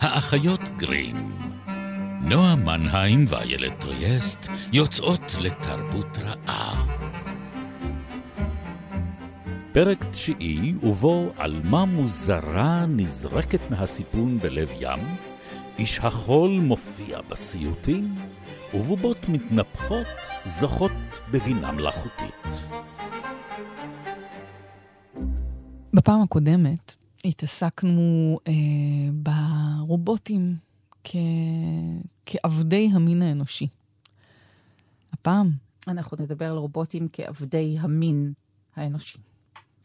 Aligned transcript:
האחיות 0.00 0.60
גרים. 0.76 1.16
נועה 2.20 2.54
מנהיים 2.56 3.24
ואיילת 3.28 3.80
טריאסט 3.80 4.48
יוצאות 4.72 5.34
לתרבות 5.40 6.18
רעה. 6.18 6.86
פרק 9.72 10.04
תשיעי, 10.04 10.74
ובו 10.82 11.32
עלמה 11.36 11.84
מוזרה 11.84 12.86
נזרקת 12.86 13.70
מהסיפון 13.70 14.38
בלב 14.38 14.68
ים, 14.80 15.16
איש 15.78 15.98
החול 15.98 16.50
מופיע 16.50 17.20
בסיוטים, 17.20 18.14
ובובות 18.74 19.28
מתנפחות 19.28 20.06
זוכות 20.44 21.20
בבינה 21.30 21.72
מלאכותית. 21.72 22.70
בפעם 25.94 26.22
הקודמת 26.22 26.94
התעסקנו 27.24 28.38
אה, 28.48 28.52
ברובוטים 29.90 30.56
כ... 31.04 31.16
כעבדי 32.26 32.90
המין 32.92 33.22
האנושי. 33.22 33.66
הפעם... 35.12 35.50
אנחנו 35.88 36.16
נדבר 36.20 36.50
על 36.50 36.56
רובוטים 36.56 37.08
כעבדי 37.12 37.76
המין 37.80 38.32
האנושי, 38.76 39.18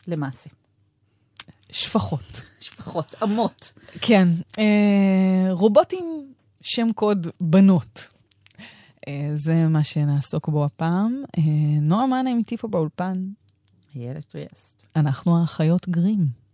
למעשה. 0.08 0.50
שפחות. 1.72 2.42
שפחות, 2.66 3.16
אמות. 3.24 3.74
כן. 4.02 4.28
אה, 4.60 5.48
רובוטים, 5.52 6.34
שם 6.62 6.88
קוד 6.96 7.28
בנות. 7.42 8.10
אה, 9.08 9.32
זה 9.34 9.68
מה 9.68 9.84
שנעסוק 9.84 10.50
בו 10.50 10.66
הפעם. 10.66 11.24
אה, 11.38 11.44
נועה 11.82 12.08
מנה 12.08 12.30
איתי 12.38 12.58
פה 12.58 12.68
באולפן. 12.68 13.14
איילת 13.96 14.26
טריאסט. 14.26 14.84
אנחנו 14.96 15.42
האחיות 15.42 15.90
גרים. 15.90 16.45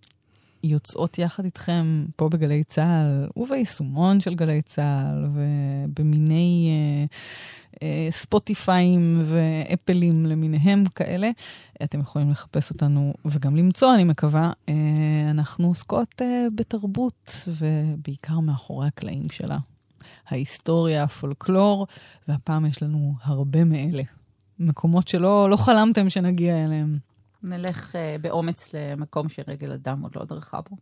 יוצאות 0.64 1.20
יחד 1.20 1.46
איתכם 1.46 2.06
פה 2.16 2.30
בגלי 2.30 2.64
צה"ל, 2.64 3.30
וביישומון 3.36 4.20
של 4.20 4.36
גלי 4.36 4.62
צה"ל, 4.62 5.26
ובמיני 5.34 6.70
אה, 6.72 7.06
אה, 7.84 8.08
ספוטיפיים 8.12 9.22
ואפלים 9.24 10.26
למיניהם 10.26 10.84
כאלה. 10.96 11.30
אתם 11.84 12.00
יכולים 12.00 12.32
לחפש 12.32 12.72
אותנו 12.72 13.14
וגם 13.26 13.56
למצוא, 13.56 13.94
אני 13.96 14.04
מקווה. 14.04 14.52
אה, 14.70 14.74
אנחנו 15.30 15.68
עוסקות 15.68 16.22
אה, 16.22 16.48
בתרבות, 16.56 17.48
ובעיקר 17.48 18.40
מאחורי 18.40 18.88
הקלעים 18.88 19.30
שלה. 19.30 19.58
ההיסטוריה, 20.28 21.04
הפולקלור, 21.04 21.88
והפעם 22.28 22.66
יש 22.66 22.84
לנו 22.84 23.14
הרבה 23.24 23.64
מאלה. 23.64 24.04
מקומות 24.60 25.08
שלא 25.08 25.50
לא 25.50 25.58
חלמתם 25.58 26.10
שנגיע 26.10 26.66
אליהם. 26.66 26.98
נלך 27.44 27.96
uh, 27.96 28.22
באומץ 28.22 28.74
למקום 28.74 29.30
שרגל 29.30 29.72
אדם 29.72 30.02
עוד 30.02 30.16
לא 30.16 30.26
דרכה 30.26 30.60
בו. 30.70 30.78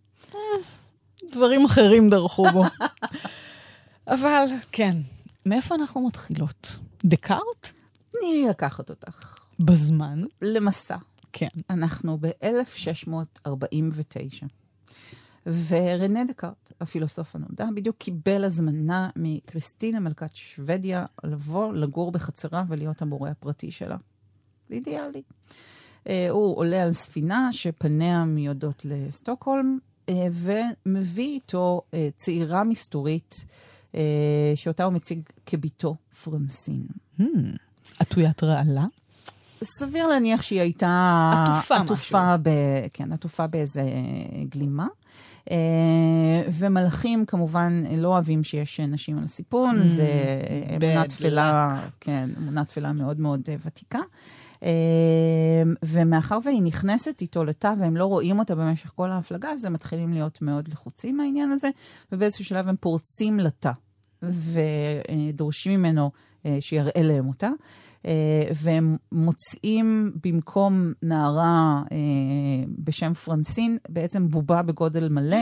דברים 1.32 1.66
אחרים 1.66 2.10
דרכו 2.10 2.46
בו. 2.54 2.64
אבל 4.08 4.46
כן, 4.72 4.98
מאיפה 5.46 5.76
אנחנו 5.76 6.08
מתחילות? 6.08 6.76
דקארט? 7.06 7.72
תני 8.10 8.32
לי 8.32 8.46
לקחת 8.50 8.90
אותך. 8.90 9.40
בזמן? 9.60 10.24
למסע. 10.42 10.98
כן. 11.34 11.48
אנחנו 11.70 12.18
ב-1649. 12.22 14.46
ורנה 15.46 16.26
דקארט, 16.26 16.72
הפילוסוף 16.82 17.36
הנודע, 17.36 17.66
בדיוק 17.76 17.98
קיבל 17.98 18.44
הזמנה 18.44 19.10
מקריסטינה 19.16 20.00
מלכת 20.00 20.36
שוודיה 20.36 21.06
לבוא 21.23 21.73
לגור 21.73 22.12
בחצרה 22.12 22.64
ולהיות 22.68 23.02
המורה 23.02 23.30
הפרטי 23.30 23.72
שלה. 23.72 23.98
אידיאלי. 24.72 25.22
אה, 26.08 26.28
הוא 26.30 26.58
עולה 26.58 26.83
על 26.83 26.94
ספינה 26.94 27.50
שפניה 27.52 28.25
מיועדות 28.25 28.86
לסטוקהולם, 28.86 29.78
אה, 30.09 30.28
ומביא 30.31 31.33
איתו 31.33 31.81
אה, 31.94 32.09
צעירה 32.16 32.64
מסתורית, 32.64 33.45
שאותה 34.55 34.83
הוא 34.83 34.94
מציג 34.94 35.22
כביתו 35.45 35.95
פרנסין. 36.23 36.86
Hmm, 37.20 37.23
עטוית 37.99 38.43
רעלה? 38.43 38.86
סביר 39.64 40.08
להניח 40.08 40.42
שהיא 40.42 40.61
הייתה... 40.61 41.32
עטופה 41.33 41.76
משהו. 41.76 41.93
עטופה 41.93 42.38
ב... 42.42 42.49
כן, 42.93 43.14
עטופה 43.14 43.48
באיזה 43.48 43.83
גלימה. 44.49 44.88
ומלאכים 46.52 47.26
כמובן 47.26 47.83
לא 47.98 48.08
אוהבים 48.08 48.43
שיש 48.43 48.80
נשים 48.80 49.17
על 49.17 49.23
הסיפון, 49.23 49.82
mm, 49.82 49.88
זה 49.88 50.08
אמונה 50.76 51.08
תפלה, 51.08 51.82
כן, 51.99 52.30
אמונה 52.38 52.65
תפלה 52.65 52.92
מאוד 52.92 53.20
מאוד 53.20 53.49
ותיקה. 53.65 53.99
אמ, 54.64 54.70
ומאחר 55.86 56.37
והיא 56.43 56.61
נכנסת 56.61 57.21
איתו 57.21 57.43
לתא 57.43 57.73
והם 57.80 57.97
לא 57.97 58.05
רואים 58.05 58.39
אותה 58.39 58.55
במשך 58.55 58.92
כל 58.95 59.11
ההפלגה, 59.11 59.52
אז 59.52 59.65
הם 59.65 59.73
מתחילים 59.73 60.14
להיות 60.14 60.42
מאוד 60.42 60.67
לחוצים 60.67 61.17
מהעניין 61.17 61.52
הזה, 61.52 61.70
ובאיזשהו 62.11 62.45
שלב 62.45 62.67
הם 62.67 62.75
פורצים 62.80 63.39
לתא 63.39 63.71
ודורשים 64.23 65.80
ממנו 65.80 66.11
אה, 66.45 66.58
שיראה 66.59 67.02
להם 67.02 67.27
אותה. 67.27 67.49
אה, 68.05 68.43
והם 68.55 68.97
מוצאים 69.11 70.11
במקום 70.23 70.93
נערה 71.03 71.83
אה, 71.91 71.97
בשם 72.77 73.14
פרנסין, 73.14 73.77
בעצם 73.89 74.27
בובה 74.27 74.61
בגודל 74.61 75.09
מלא. 75.09 75.37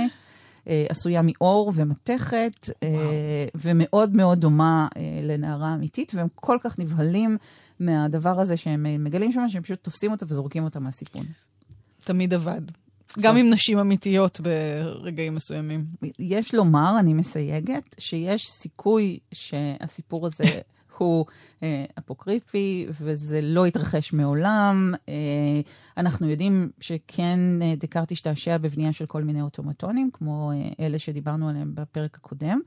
אה, 0.67 0.85
עשויה 0.89 1.21
מאור 1.23 1.71
ומתכת, 1.75 2.69
אה, 2.83 3.45
ומאוד 3.55 4.15
מאוד 4.15 4.41
דומה 4.41 4.87
אה, 4.97 5.01
לנערה 5.23 5.73
אמיתית, 5.73 6.11
והם 6.15 6.27
כל 6.35 6.57
כך 6.61 6.79
נבהלים 6.79 7.37
מהדבר 7.79 8.39
הזה 8.39 8.57
שהם 8.57 9.03
מגלים 9.03 9.31
שם, 9.31 9.49
שהם 9.49 9.61
פשוט 9.61 9.83
תופסים 9.83 10.11
אותה 10.11 10.25
וזורקים 10.29 10.63
אותה 10.63 10.79
מהסיפון. 10.79 11.25
תמיד 11.99 12.33
עבד. 12.33 12.61
גם 13.19 13.37
עם 13.37 13.49
נשים 13.49 13.79
אמיתיות 13.79 14.41
ברגעים 14.41 15.35
מסוימים. 15.35 15.85
יש 16.19 16.55
לומר, 16.55 16.95
אני 16.99 17.13
מסייגת, 17.13 17.95
שיש 17.97 18.47
סיכוי 18.47 19.19
שהסיפור 19.31 20.25
הזה 20.25 20.43
הוא 20.97 21.25
אה, 21.63 21.85
אפוקריפי, 21.99 22.87
וזה 22.89 23.41
לא 23.41 23.65
התרחש 23.65 24.13
מעולם. 24.13 24.93
אה, 25.09 25.13
אנחנו 25.97 26.29
יודעים 26.29 26.69
שכן 26.79 27.39
אה, 27.61 27.73
דקארט 27.77 28.11
השתעשע 28.11 28.57
בבנייה 28.57 28.93
של 28.93 29.05
כל 29.05 29.23
מיני 29.23 29.41
אוטומטונים, 29.41 30.09
כמו 30.13 30.51
אה, 30.51 30.85
אלה 30.85 30.99
שדיברנו 30.99 31.49
עליהם 31.49 31.71
בפרק 31.75 32.17
הקודם, 32.17 32.59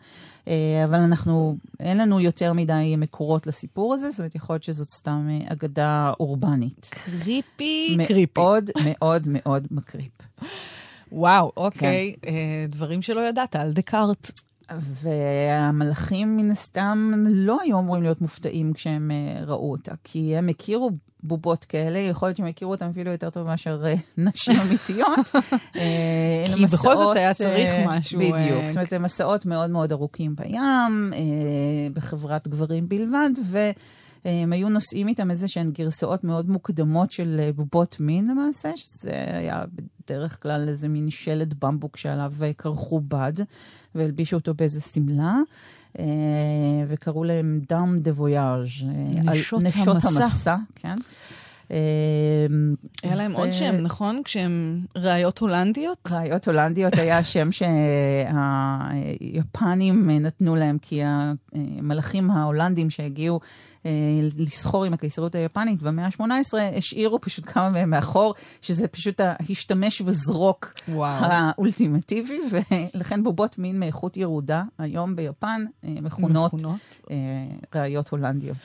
אה, 0.48 0.84
אבל 0.84 0.98
אנחנו, 0.98 1.56
אין 1.80 1.98
לנו 1.98 2.20
יותר 2.20 2.52
מדי 2.52 2.94
מקורות 2.98 3.46
לסיפור 3.46 3.94
הזה, 3.94 4.10
זאת 4.10 4.18
אומרת, 4.18 4.34
יכול 4.34 4.54
להיות 4.54 4.64
שזאת 4.64 4.88
סתם 4.91 5.28
אה, 5.30 5.52
אגדה 5.52 6.12
אורבנית. 6.20 6.91
קריפי, 6.92 7.94
מאוד, 7.97 8.08
קריפי. 8.08 8.41
מאוד 8.41 8.70
מאוד 8.84 9.28
מאוד 9.28 9.66
מקריפ. 9.70 10.12
וואו, 11.12 11.52
אוקיי. 11.56 12.14
כן. 12.22 12.28
אה, 12.28 12.66
דברים 12.68 13.02
שלא 13.02 13.28
ידעת 13.28 13.56
על 13.56 13.72
דקארט. 13.72 14.30
והמלאכים 14.78 16.36
מן 16.36 16.50
הסתם 16.50 17.12
לא 17.28 17.58
היו 17.62 17.78
אמורים 17.78 18.03
להיות 18.03 18.20
מופתעים 18.20 18.72
כשהם 18.72 19.10
uh, 19.10 19.44
ראו 19.50 19.70
אותה, 19.70 19.92
כי 20.04 20.36
הם 20.36 20.48
הכירו 20.48 20.91
בובות 21.22 21.64
כאלה, 21.64 21.98
יכול 21.98 22.28
להיות 22.28 22.36
שהם 22.36 22.47
הכירו 22.47 22.70
אותם 22.70 22.86
אפילו 22.86 23.10
יותר 23.10 23.30
טוב 23.30 23.47
מאשר 23.47 23.82
uh, 23.82 23.98
נשים 24.26 24.56
אמיתיות. 24.69 25.30
אה, 25.76 26.44
כי 26.54 26.64
מסעות, 26.64 26.80
בכל 26.80 26.97
זאת 26.97 27.16
היה 27.16 27.34
צריך 27.34 27.70
משהו. 27.86 28.19
בדיוק, 28.19 28.69
זאת 28.69 28.76
אומרת, 28.76 28.92
הם 28.92 29.03
מסעות 29.03 29.47
מאוד 29.47 29.70
מאוד 29.70 29.92
ארוכים 29.92 30.34
בים, 30.34 31.12
בחברת 31.94 32.48
גברים 32.48 32.88
בלבד, 32.88 33.30
ו... 33.44 33.59
הם 34.25 34.53
היו 34.53 34.69
נושאים 34.69 35.08
איתם 35.08 35.31
איזה 35.31 35.48
שהן 35.48 35.70
גרסאות 35.70 36.25
מאוד 36.25 36.50
מוקדמות 36.50 37.10
של 37.10 37.50
בובות 37.54 37.97
מין 38.00 38.28
למעשה, 38.28 38.76
שזה 38.76 39.25
היה 39.32 39.64
בדרך 40.04 40.42
כלל 40.42 40.69
איזה 40.69 40.88
מין 40.88 41.10
שלד 41.10 41.54
במבוק 41.58 41.97
שעליו 41.97 42.32
כרכו 42.59 43.00
בד, 43.00 43.32
והלבישו 43.94 44.36
אותו 44.36 44.54
באיזה 44.54 44.80
שמלה, 44.80 45.36
אה, 45.98 46.04
וקראו 46.88 47.25
להם 47.25 47.60
דאם 47.69 48.00
דה 48.00 48.10
וויאז', 48.10 48.66
נשות, 49.25 49.62
נשות 49.62 49.88
המסע. 49.88 50.25
המסע, 50.25 50.56
כן. 50.75 50.98
אמ, 51.70 52.75
היה 53.03 53.16
להם 53.16 53.32
עוד 53.32 53.53
שם, 53.53 53.75
נכון? 53.75 54.22
כשהם 54.25 54.81
ראיות 54.97 55.38
הולנדיות? 55.38 55.98
ראיות 56.10 56.48
הולנדיות 56.48 56.94
היה 56.98 57.19
השם 57.19 57.48
שהיפנים 59.21 60.10
נתנו 60.10 60.56
להם, 60.56 60.78
כי 60.78 61.00
המלאכים 61.04 62.30
ההולנדים 62.30 62.91
שהגיעו 62.91 63.41
אה, 63.86 63.91
לסחור 64.39 64.84
עם 64.84 64.92
הקיסרות 64.92 65.34
היפנית 65.34 65.83
במאה 65.83 66.06
ה-18, 66.06 66.22
השאירו 66.77 67.21
פשוט 67.21 67.44
כמה 67.47 67.71
מהם 67.71 67.91
מאחור, 67.91 68.34
שזה 68.60 68.89
פשוט 68.89 69.21
ההשתמש 69.21 70.00
וזרוק 70.00 70.74
וואו. 70.89 71.24
האולטימטיבי, 71.24 72.41
ולכן 72.50 73.22
בובות 73.22 73.59
מין 73.59 73.80
מאיכות 73.80 74.16
ירודה 74.16 74.62
היום 74.78 75.16
ביפן 75.16 75.65
אה, 75.84 75.89
מכונות, 76.03 76.54
מכונות? 76.54 76.80
אה, 77.10 77.16
ראיות 77.74 78.09
הולנדיות. 78.09 78.56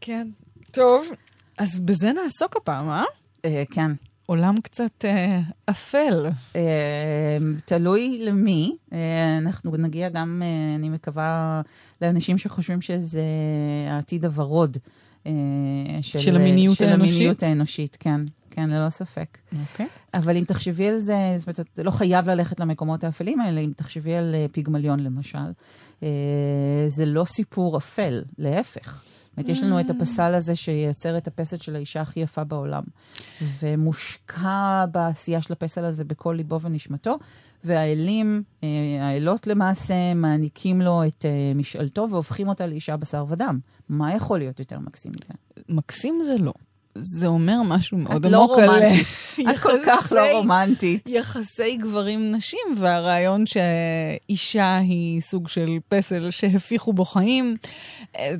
כן. 0.00 0.28
טוב, 0.72 1.06
אז 1.58 1.80
בזה 1.80 2.12
נעסוק 2.12 2.56
הפעם, 2.56 2.88
אה? 2.88 3.04
אה 3.44 3.62
כן. 3.70 3.90
עולם 4.26 4.60
קצת 4.60 5.04
אה, 5.04 5.40
אפל. 5.66 6.26
אה, 6.56 7.38
תלוי 7.64 8.18
למי. 8.22 8.76
אה, 8.92 9.38
אנחנו 9.38 9.76
נגיע 9.76 10.08
גם, 10.08 10.42
אה, 10.44 10.76
אני 10.76 10.88
מקווה, 10.88 11.60
לאנשים 12.02 12.38
שחושבים 12.38 12.80
שזה 12.80 13.22
העתיד 13.90 14.24
הוורוד. 14.24 14.76
אה, 15.26 15.32
של, 16.00 16.18
של 16.18 16.36
המיניות 16.36 16.76
של 16.76 16.88
האנושית? 16.88 17.10
המיניות 17.10 17.42
האנושית, 17.42 17.96
כן. 18.00 18.20
כן, 18.50 18.70
ללא 18.70 18.90
ספק. 18.90 19.38
אוקיי. 19.60 19.86
אבל 20.14 20.36
אם 20.36 20.44
תחשבי 20.44 20.88
על 20.88 20.98
זה, 20.98 21.34
זאת 21.36 21.46
אומרת, 21.46 21.60
את 21.60 21.78
לא 21.78 21.90
חייב 21.90 22.30
ללכת 22.30 22.60
למקומות 22.60 23.04
האפלים 23.04 23.40
האלה, 23.40 23.60
אם 23.60 23.72
תחשבי 23.76 24.14
על 24.14 24.34
אה, 24.34 24.46
פיגמליון 24.52 25.00
למשל, 25.00 25.38
אה, 26.02 26.08
זה 26.88 27.06
לא 27.06 27.24
סיפור 27.24 27.76
אפל, 27.76 28.22
להפך. 28.38 29.02
אומרת, 29.36 29.48
יש 29.48 29.62
לנו 29.62 29.80
את 29.80 29.90
הפסל 29.90 30.34
הזה 30.34 30.56
שייצר 30.56 31.18
את 31.18 31.26
הפסל 31.28 31.56
של 31.56 31.76
האישה 31.76 32.00
הכי 32.00 32.20
יפה 32.20 32.44
בעולם, 32.44 32.82
ומושקע 33.60 34.84
בעשייה 34.90 35.42
של 35.42 35.52
הפסל 35.52 35.84
הזה 35.84 36.04
בכל 36.04 36.34
ליבו 36.36 36.60
ונשמתו, 36.60 37.18
והאלים, 37.64 38.42
אה, 38.62 38.68
האלות 39.00 39.46
למעשה, 39.46 40.14
מעניקים 40.14 40.80
לו 40.80 41.06
את 41.06 41.24
אה, 41.24 41.52
משאלתו 41.54 42.06
והופכים 42.10 42.48
אותה 42.48 42.66
לאישה 42.66 42.96
בשר 42.96 43.24
ודם. 43.28 43.58
מה 43.88 44.14
יכול 44.14 44.38
להיות 44.38 44.58
יותר 44.58 44.78
מקסים 44.78 45.12
מזה? 45.22 45.34
מקסים 45.68 46.22
זה 46.22 46.38
לא. 46.38 46.52
זה 46.94 47.26
אומר 47.26 47.62
משהו 47.64 47.98
מאוד 47.98 48.26
לא 48.26 48.36
עמוק 48.36 48.58
על... 48.58 48.68
רומנטית. 48.68 49.06
את 49.50 49.58
כל 49.58 49.78
כך 49.86 50.12
לא 50.12 50.32
רומנטית. 50.32 51.08
יחסי 51.08 51.76
גברים-נשים, 51.76 52.74
והרעיון 52.76 53.44
שאישה 53.46 54.76
היא 54.76 55.20
סוג 55.20 55.48
של 55.48 55.78
פסל 55.88 56.30
שהפיחו 56.30 56.92
בו 56.92 57.04
חיים, 57.04 57.56
אה, 58.16 58.34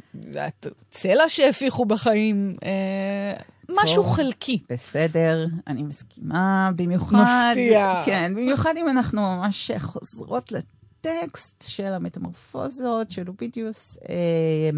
צלע 0.90 1.28
שהפיחו 1.28 1.84
בחיים, 1.84 2.52
אה, 2.64 3.40
משהו 3.70 4.02
טוב. 4.02 4.12
חלקי. 4.12 4.58
בסדר, 4.70 5.46
אני 5.66 5.82
מסכימה, 5.82 6.70
במיוחד... 6.76 7.50
מפתיע. 7.50 8.02
כן, 8.04 8.32
במיוחד 8.34 8.74
אם 8.76 8.88
אנחנו 8.88 9.22
ממש 9.22 9.70
חוזרות 9.78 10.52
לטקסט 10.52 11.64
של 11.68 11.92
המטמורפוזות, 11.92 13.10
של 13.10 13.28
אופידיוס. 13.28 13.98
אה, 14.08 14.70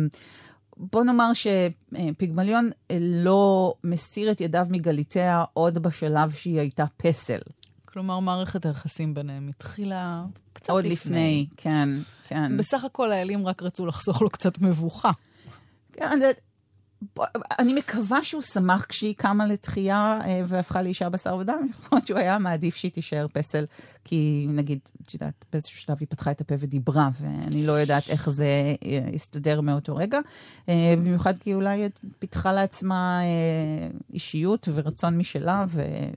בוא 0.77 1.05
נאמר 1.05 1.31
שפיגמליון 1.35 2.71
אה, 2.91 2.97
לא 3.01 3.75
מסיר 3.85 4.31
את 4.31 4.41
ידיו 4.41 4.67
מגליתיה 4.71 5.45
עוד 5.53 5.79
בשלב 5.79 6.31
שהיא 6.31 6.61
הייתה 6.61 6.85
פסל. 6.97 7.39
כלומר, 7.85 8.21
מערכת 8.21 8.67
היחסים 8.67 9.15
ביניהם 9.15 9.49
התחילה 9.49 10.25
קצת 10.53 10.71
עוד 10.71 10.85
לפני, 10.85 11.47
כן, 11.57 11.89
כן. 12.29 12.57
בסך 12.57 12.85
הכל 12.85 13.13
האלים 13.13 13.47
רק 13.47 13.63
רצו 13.63 13.87
לחסוך 13.87 14.23
לו 14.23 14.31
קצת 14.31 14.59
מבוכה. 14.59 15.11
כן, 15.93 16.21
אני 17.59 17.75
מקווה 17.75 18.25
שהוא 18.25 18.43
שמח 18.43 18.85
כשהיא 18.85 19.15
קמה 19.17 19.47
לתחייה 19.47 20.19
אה, 20.25 20.43
והפכה 20.49 20.83
לאישה 20.83 21.09
בשר 21.09 21.37
ודם, 21.37 21.69
להיות 21.93 22.07
שהוא 22.07 22.19
היה 22.19 22.39
מעדיף 22.39 22.77
שהיא 22.77 22.93
תישאר 22.93 23.27
פסל, 23.33 23.65
כי 24.05 24.47
נגיד, 24.49 24.79
את 25.03 25.15
יודעת, 25.15 25.45
באיזשהו 25.53 25.81
שלב 25.81 25.97
היא 26.01 26.09
פתחה 26.11 26.31
את 26.31 26.41
הפה 26.41 26.55
ודיברה, 26.59 27.09
ואני 27.21 27.67
לא 27.67 27.73
יודעת 27.73 28.09
איך 28.09 28.31
זה 28.31 28.75
אה, 28.85 28.99
הסתדר 29.15 29.61
מאותו 29.61 29.97
רגע. 29.97 30.19
אה, 30.69 30.95
במיוחד 30.99 31.39
כי 31.39 31.55
אולי 31.55 31.81
היא 31.81 31.89
פיתחה 32.19 32.53
לעצמה 32.53 33.21
אישיות 34.13 34.69
ורצון 34.75 35.19
משלה 35.19 35.65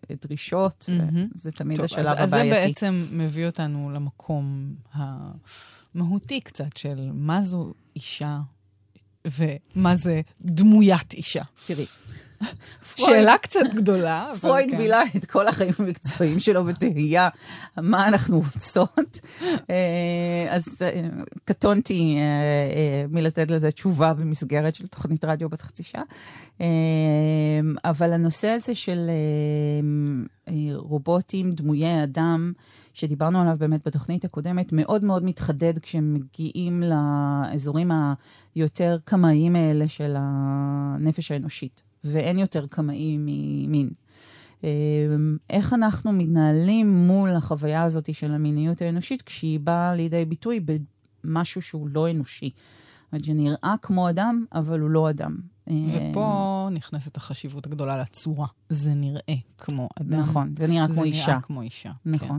ודרישות. 0.09 0.89
וזה 1.35 1.51
תמיד 1.51 1.79
השלב 1.79 2.07
אז, 2.07 2.23
אז 2.23 2.29
זה 2.29 2.35
הבעייתי. 2.35 2.67
בעצם 2.67 3.03
מביא 3.11 3.45
אותנו 3.45 3.91
למקום 3.93 4.73
המהותי 4.93 6.41
קצת 6.41 6.77
של 6.77 7.09
מה 7.13 7.43
זו 7.43 7.73
אישה 7.95 8.39
ומה 9.27 9.95
זה 9.95 10.21
דמוית 10.41 11.13
אישה. 11.13 11.43
תראי. 11.65 11.85
שאלה 12.95 13.37
קצת 13.37 13.73
גדולה, 13.75 14.29
אבל 14.29 14.39
פרויד 14.39 14.71
כן. 14.71 14.77
בילה 14.77 15.03
את 15.15 15.25
כל 15.25 15.47
החיים 15.47 15.73
המקצועיים 15.79 16.39
שלו 16.39 16.65
בתהייה 16.65 17.29
מה 17.77 18.07
אנחנו 18.07 18.39
רוצות. 18.39 19.19
אה, 19.69 20.47
אז 20.49 20.67
אה, 20.81 21.01
קטונתי 21.45 22.17
אה, 22.17 23.05
מלתת 23.09 23.51
לזה 23.51 23.71
תשובה 23.71 24.13
במסגרת 24.13 24.75
של 24.75 24.87
תוכנית 24.87 25.25
רדיו 25.25 25.49
בת 25.49 25.61
חצי 25.61 25.83
שעה. 25.83 26.03
אבל 27.85 28.13
הנושא 28.13 28.47
הזה 28.47 28.75
של 28.75 29.09
רובוטים, 30.75 31.51
דמויי 31.51 32.03
אדם, 32.03 32.53
שדיברנו 32.93 33.41
עליו 33.41 33.55
באמת 33.59 33.87
בתוכנית 33.87 34.25
הקודמת, 34.25 34.73
מאוד 34.73 35.05
מאוד 35.05 35.23
מתחדד 35.23 35.79
כשהם 35.79 36.13
מגיעים 36.13 36.83
לאזורים 36.83 37.91
היותר 38.55 38.97
קמאיים 39.03 39.55
האלה 39.55 39.87
של 39.87 40.15
הנפש 40.17 41.31
האנושית. 41.31 41.88
ואין 42.03 42.39
יותר 42.39 42.67
קמאי 42.67 43.17
ממין. 43.19 43.89
אה, 44.63 44.69
איך 45.49 45.73
אנחנו 45.73 46.11
מתנהלים 46.11 47.07
מול 47.07 47.35
החוויה 47.35 47.83
הזאת 47.83 48.13
של 48.13 48.31
המיניות 48.31 48.81
האנושית 48.81 49.21
כשהיא 49.21 49.59
באה 49.59 49.95
לידי 49.95 50.25
ביטוי 50.25 50.59
במשהו 51.23 51.61
שהוא 51.61 51.87
לא 51.91 52.11
אנושי. 52.11 52.49
זאת 52.49 53.13
אומרת, 53.13 53.25
שנראה 53.25 53.75
כמו 53.81 54.09
אדם, 54.09 54.45
אבל 54.53 54.79
הוא 54.79 54.89
לא 54.89 55.09
אדם. 55.09 55.37
אה, 55.69 55.75
ופה 56.11 56.67
נכנסת 56.71 57.17
החשיבות 57.17 57.65
הגדולה 57.65 58.01
לצורה. 58.01 58.47
זה 58.69 58.93
נראה 58.93 59.35
כמו 59.57 59.89
אדם. 60.01 60.19
נכון, 60.19 60.53
זה 60.57 60.67
נראה 60.67 60.87
כמו 60.87 60.95
זה 60.95 61.03
אישה. 61.03 61.27
נראה 61.27 61.41
כמו 61.41 61.61
אישה. 61.61 61.91
כן. 62.19 62.35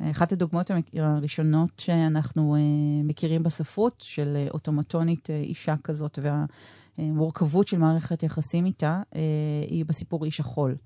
אחת 0.00 0.32
הדוגמאות 0.32 0.70
הראשונות 0.94 1.70
שאנחנו 1.78 2.54
אה, 2.54 2.60
מכירים 3.04 3.42
בספרות, 3.42 4.04
של 4.06 4.36
אה, 4.36 4.46
אוטומטונית 4.50 5.30
אה, 5.30 5.40
אישה 5.40 5.74
כזאת, 5.84 6.18
והמורכבות 6.98 7.68
של 7.68 7.78
מערכת 7.78 8.22
יחסים 8.22 8.66
איתה, 8.66 9.02
היא 9.68 9.84
בסיפור 9.84 10.24
איש 10.24 10.40
החול 10.40 10.76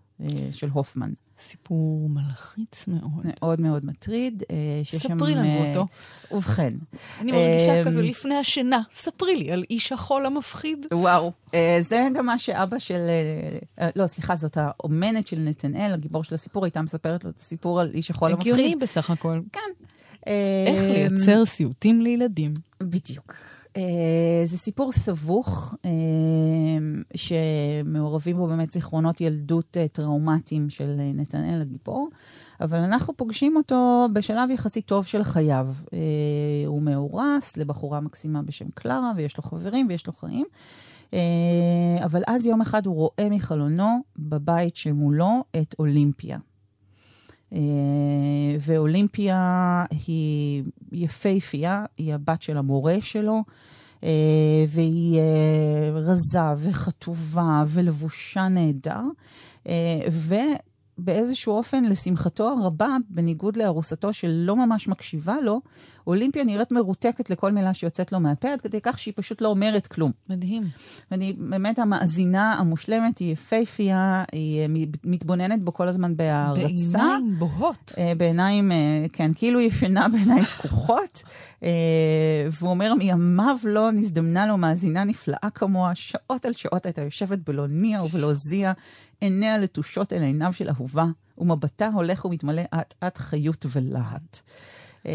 של 0.50 0.68
הופמן. 0.68 1.12
סיפור 1.42 2.08
מלחיץ 2.08 2.84
מאוד. 2.88 3.26
מאוד 3.40 3.60
מאוד 3.60 3.86
מטריד. 3.86 4.42
אה, 4.50 4.56
ספרי 4.84 5.34
לנו 5.34 5.48
אה, 5.48 5.68
אותו. 5.68 5.86
ובכן, 6.32 6.74
אני 7.20 7.32
מרגישה 7.32 7.80
אמ, 7.80 7.84
כזו 7.84 8.02
לפני 8.02 8.34
השינה. 8.34 8.80
ספרי 8.92 9.36
לי 9.36 9.52
על 9.52 9.64
איש 9.70 9.92
החול 9.92 10.26
המפחיד. 10.26 10.86
וואו. 10.92 11.32
אה, 11.54 11.78
זה 11.80 12.08
גם 12.14 12.26
מה 12.26 12.38
שאבא 12.38 12.78
של... 12.78 13.06
אה, 13.08 13.84
אה, 13.84 13.90
לא, 13.96 14.06
סליחה, 14.06 14.36
זאת 14.36 14.56
האומנת 14.56 15.26
של 15.26 15.38
נתנאל, 15.38 15.92
הגיבור 15.92 16.24
של 16.24 16.34
הסיפור, 16.34 16.64
הייתה 16.64 16.82
מספרת 16.82 17.24
לו 17.24 17.30
את 17.30 17.38
הסיפור 17.40 17.80
על 17.80 17.90
איש 17.94 18.10
החול 18.10 18.32
המפחיד. 18.32 18.52
הגיוני 18.52 18.76
בסך 18.76 19.10
הכל. 19.10 19.40
אה, 20.26 20.64
איך 20.66 20.82
לייצר 20.82 21.44
סיוטים 21.44 22.00
לילדים. 22.00 22.54
בדיוק. 22.82 23.34
Uh, 23.74 23.80
זה 24.44 24.58
סיפור 24.58 24.92
סבוך, 24.92 25.74
uh, 25.74 25.86
שמעורבים 27.16 28.36
בו 28.36 28.46
באמת 28.46 28.72
זיכרונות 28.72 29.20
ילדות 29.20 29.76
uh, 29.76 29.88
טראומטיים 29.92 30.70
של 30.70 30.94
נתנאל 31.14 31.62
הגיבור, 31.62 32.08
אבל 32.60 32.78
אנחנו 32.78 33.16
פוגשים 33.16 33.56
אותו 33.56 34.08
בשלב 34.12 34.50
יחסית 34.50 34.86
טוב 34.86 35.06
של 35.06 35.24
חייו. 35.24 35.68
הוא 36.66 36.82
מאורס 36.82 37.56
לבחורה 37.56 38.00
מקסימה 38.00 38.42
בשם 38.42 38.68
קלרה, 38.74 39.12
ויש 39.16 39.36
לו 39.36 39.42
חברים 39.42 39.86
ויש 39.88 40.06
לו 40.06 40.12
חיים. 40.12 40.46
אבל 42.04 42.22
אז 42.26 42.46
יום 42.46 42.60
אחד 42.60 42.86
הוא 42.86 42.94
רואה 42.94 43.28
מחלונו, 43.30 44.00
בבית 44.18 44.76
שמולו, 44.76 45.44
את 45.56 45.74
אולימפיה. 45.78 46.38
אה, 47.52 47.58
ואולימפיה 48.60 49.84
היא 50.06 50.62
יפהפייה, 50.92 51.84
היא 51.96 52.14
הבת 52.14 52.42
של 52.42 52.56
המורה 52.56 52.96
שלו, 53.00 53.42
אה, 54.04 54.08
והיא 54.68 55.18
אה, 55.18 55.90
רזה 55.92 56.52
וחטובה 56.56 57.64
ולבושה 57.66 58.48
נהדר. 58.48 59.02
ובאיזשהו 60.98 61.52
אופן, 61.52 61.84
לשמחתו 61.84 62.48
הרבה, 62.48 62.96
בניגוד 63.10 63.56
לארוסתו 63.56 64.12
שלא 64.12 64.56
ממש 64.56 64.88
מקשיבה 64.88 65.36
לו, 65.42 65.60
אולימפיה 66.10 66.44
נראית 66.44 66.72
מרותקת 66.72 67.30
לכל 67.30 67.52
מילה 67.52 67.74
שיוצאת 67.74 68.12
לו 68.12 68.20
מהפה, 68.20 68.52
עד 68.52 68.60
כדי 68.60 68.80
כך 68.82 68.98
שהיא 68.98 69.14
פשוט 69.16 69.40
לא 69.40 69.48
אומרת 69.48 69.86
כלום. 69.86 70.12
מדהים. 70.28 70.62
ואני 71.10 71.32
באמת 71.32 71.78
המאזינה 71.78 72.52
המושלמת, 72.52 73.18
היא 73.18 73.32
יפהפייה, 73.32 74.24
היא 74.32 74.60
אה, 74.60 74.66
מתבוננת 75.04 75.64
בו 75.64 75.74
כל 75.74 75.88
הזמן 75.88 76.16
בהערצה. 76.16 76.62
בעיניים 76.62 77.34
בוהות. 77.38 77.92
אה, 77.98 78.12
בעיניים, 78.16 78.72
אה, 78.72 79.06
כן, 79.12 79.30
כאילו 79.34 79.60
ישנה 79.60 80.08
בעיניים 80.08 80.44
פקוחות. 80.44 81.22
והוא 82.50 82.70
אומר, 82.70 82.94
מימיו 82.94 83.56
לא 83.64 83.90
נזדמנה 83.92 84.46
לו 84.46 84.56
מאזינה 84.56 85.04
נפלאה 85.04 85.48
כמוה, 85.54 85.94
שעות 85.94 86.44
על 86.44 86.52
שעות 86.52 86.86
הייתה 86.86 87.02
יושבת 87.02 87.38
בלא 87.38 87.66
ניע 87.66 88.02
ובלא 88.02 88.34
זיע, 88.34 88.72
עיניה 89.20 89.58
לתושות 89.58 90.12
אל 90.12 90.22
עיניו 90.22 90.52
של 90.52 90.68
אהובה, 90.68 91.04
ומבטה 91.38 91.90
הולך 91.94 92.24
ומתמלא 92.24 92.62
אט 92.74 92.94
אט 93.04 93.18
חיות 93.18 93.66
ולהט. 93.72 94.40
אה, 95.06 95.12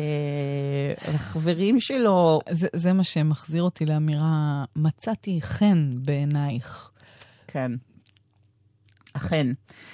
החברים 1.14 1.80
שלו, 1.80 2.40
זה, 2.50 2.68
זה 2.74 2.94
מה 2.94 3.04
שמחזיר 3.04 3.64
אותי 3.64 3.86
לאמירה, 3.86 4.64
מצאתי 4.76 5.40
חן 5.42 5.94
בעינייך. 5.98 6.90
כן. 7.48 7.72
החן 9.16 9.52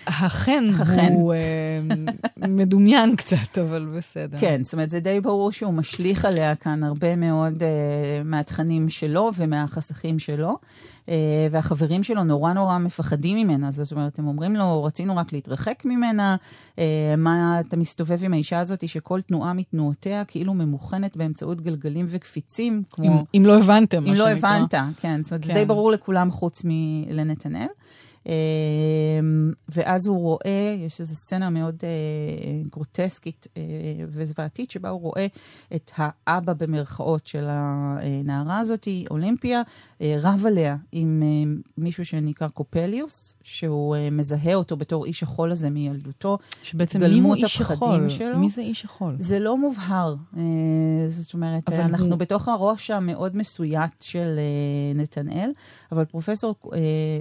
החן. 0.07 1.13
הוא 1.13 1.33
אה, 1.33 1.81
מדומיין 2.47 3.15
קצת, 3.15 3.57
אבל 3.61 3.85
בסדר. 3.97 4.37
כן, 4.39 4.63
זאת 4.63 4.73
אומרת, 4.73 4.89
זה 4.89 4.99
די 4.99 5.21
ברור 5.21 5.51
שהוא 5.51 5.73
משליך 5.73 6.25
עליה 6.25 6.55
כאן 6.55 6.83
הרבה 6.83 7.15
מאוד 7.15 7.63
uh, 7.63 7.65
מהתכנים 8.25 8.89
שלו 8.89 9.31
ומהחסכים 9.37 10.19
שלו, 10.19 10.57
uh, 11.05 11.09
והחברים 11.51 12.03
שלו 12.03 12.23
נורא 12.23 12.53
נורא 12.53 12.77
מפחדים 12.77 13.37
ממנה. 13.37 13.71
זאת 13.71 13.91
אומרת, 13.91 14.19
הם 14.19 14.27
אומרים 14.27 14.55
לו, 14.55 14.83
רצינו 14.83 15.17
רק 15.17 15.33
להתרחק 15.33 15.81
ממנה, 15.85 16.35
uh, 16.75 16.79
מה 17.17 17.59
אתה 17.59 17.77
מסתובב 17.77 18.23
עם 18.23 18.33
האישה 18.33 18.59
הזאת 18.59 18.87
שכל 18.87 19.21
תנועה 19.21 19.53
מתנועותיה 19.53 20.25
כאילו 20.25 20.53
ממוכנת 20.53 21.17
באמצעות 21.17 21.61
גלגלים 21.61 22.05
וקפיצים, 22.09 22.83
כמו... 22.89 23.05
אם, 23.05 23.41
אם 23.41 23.45
לא 23.45 23.57
הבנתם, 23.57 23.97
אם 23.97 24.11
מה 24.11 24.19
לא 24.19 24.29
שנקרא. 24.29 24.49
הבנת, 24.49 24.75
כן. 24.97 25.23
זאת 25.23 25.31
אומרת, 25.31 25.43
זה 25.43 25.53
כן. 25.53 25.59
די 25.59 25.65
ברור 25.65 25.91
לכולם 25.91 26.31
חוץ 26.31 26.61
מלנתנאל. 26.65 27.67
ואז 29.69 30.07
הוא 30.07 30.19
רואה, 30.19 30.75
יש 30.85 30.99
איזו 30.99 31.15
סצנה 31.15 31.49
מאוד 31.49 31.83
גרוטסקית 32.71 33.47
וזוועתית, 34.07 34.71
שבה 34.71 34.89
הוא 34.89 35.01
רואה 35.01 35.27
את 35.75 35.91
האבא 35.97 36.53
במרכאות 36.53 37.25
של 37.25 37.45
הנערה 37.49 38.59
הזאת, 38.59 38.87
אולימפיה, 39.11 39.61
רב 40.01 40.43
עליה 40.47 40.75
עם 40.91 41.23
מישהו 41.77 42.05
שנקרא 42.05 42.47
קופליוס, 42.47 43.35
שהוא 43.43 43.95
מזהה 44.11 44.55
אותו 44.55 44.77
בתור 44.77 45.05
איש 45.05 45.23
החול 45.23 45.51
הזה 45.51 45.69
מילדותו. 45.69 46.37
שבעצם 46.63 46.99
מי 46.99 47.19
הוא 47.19 47.35
איש 47.35 47.61
החול? 47.61 48.09
שלו. 48.09 48.39
מי 48.39 48.49
זה 48.49 48.61
איש 48.61 48.85
החול? 48.85 49.15
זה 49.19 49.39
לא 49.39 49.57
מובהר. 49.57 50.15
זאת 51.07 51.33
אומרת, 51.33 51.69
אנחנו 51.69 52.07
הוא... 52.07 52.15
בתוך 52.15 52.47
הראש 52.47 52.91
המאוד 52.91 53.37
מסויט 53.37 54.01
של 54.01 54.39
נתנאל, 54.95 55.51
אבל 55.91 56.05
פרופסור, 56.05 56.55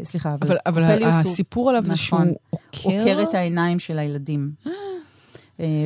סליחה, 0.02 0.34
אבל, 0.34 0.56
אבל 0.66 0.89
קופליוס 0.92 1.14
הוא... 1.24 1.32
הסיפור 1.32 1.70
עליו 1.70 1.82
נכון, 1.82 1.96
זה 1.96 2.02
שהוא 2.02 2.20
עוקר? 2.50 2.80
עוקר 2.82 3.22
את 3.22 3.34
העיניים 3.34 3.78
של 3.78 3.98
הילדים. 3.98 4.52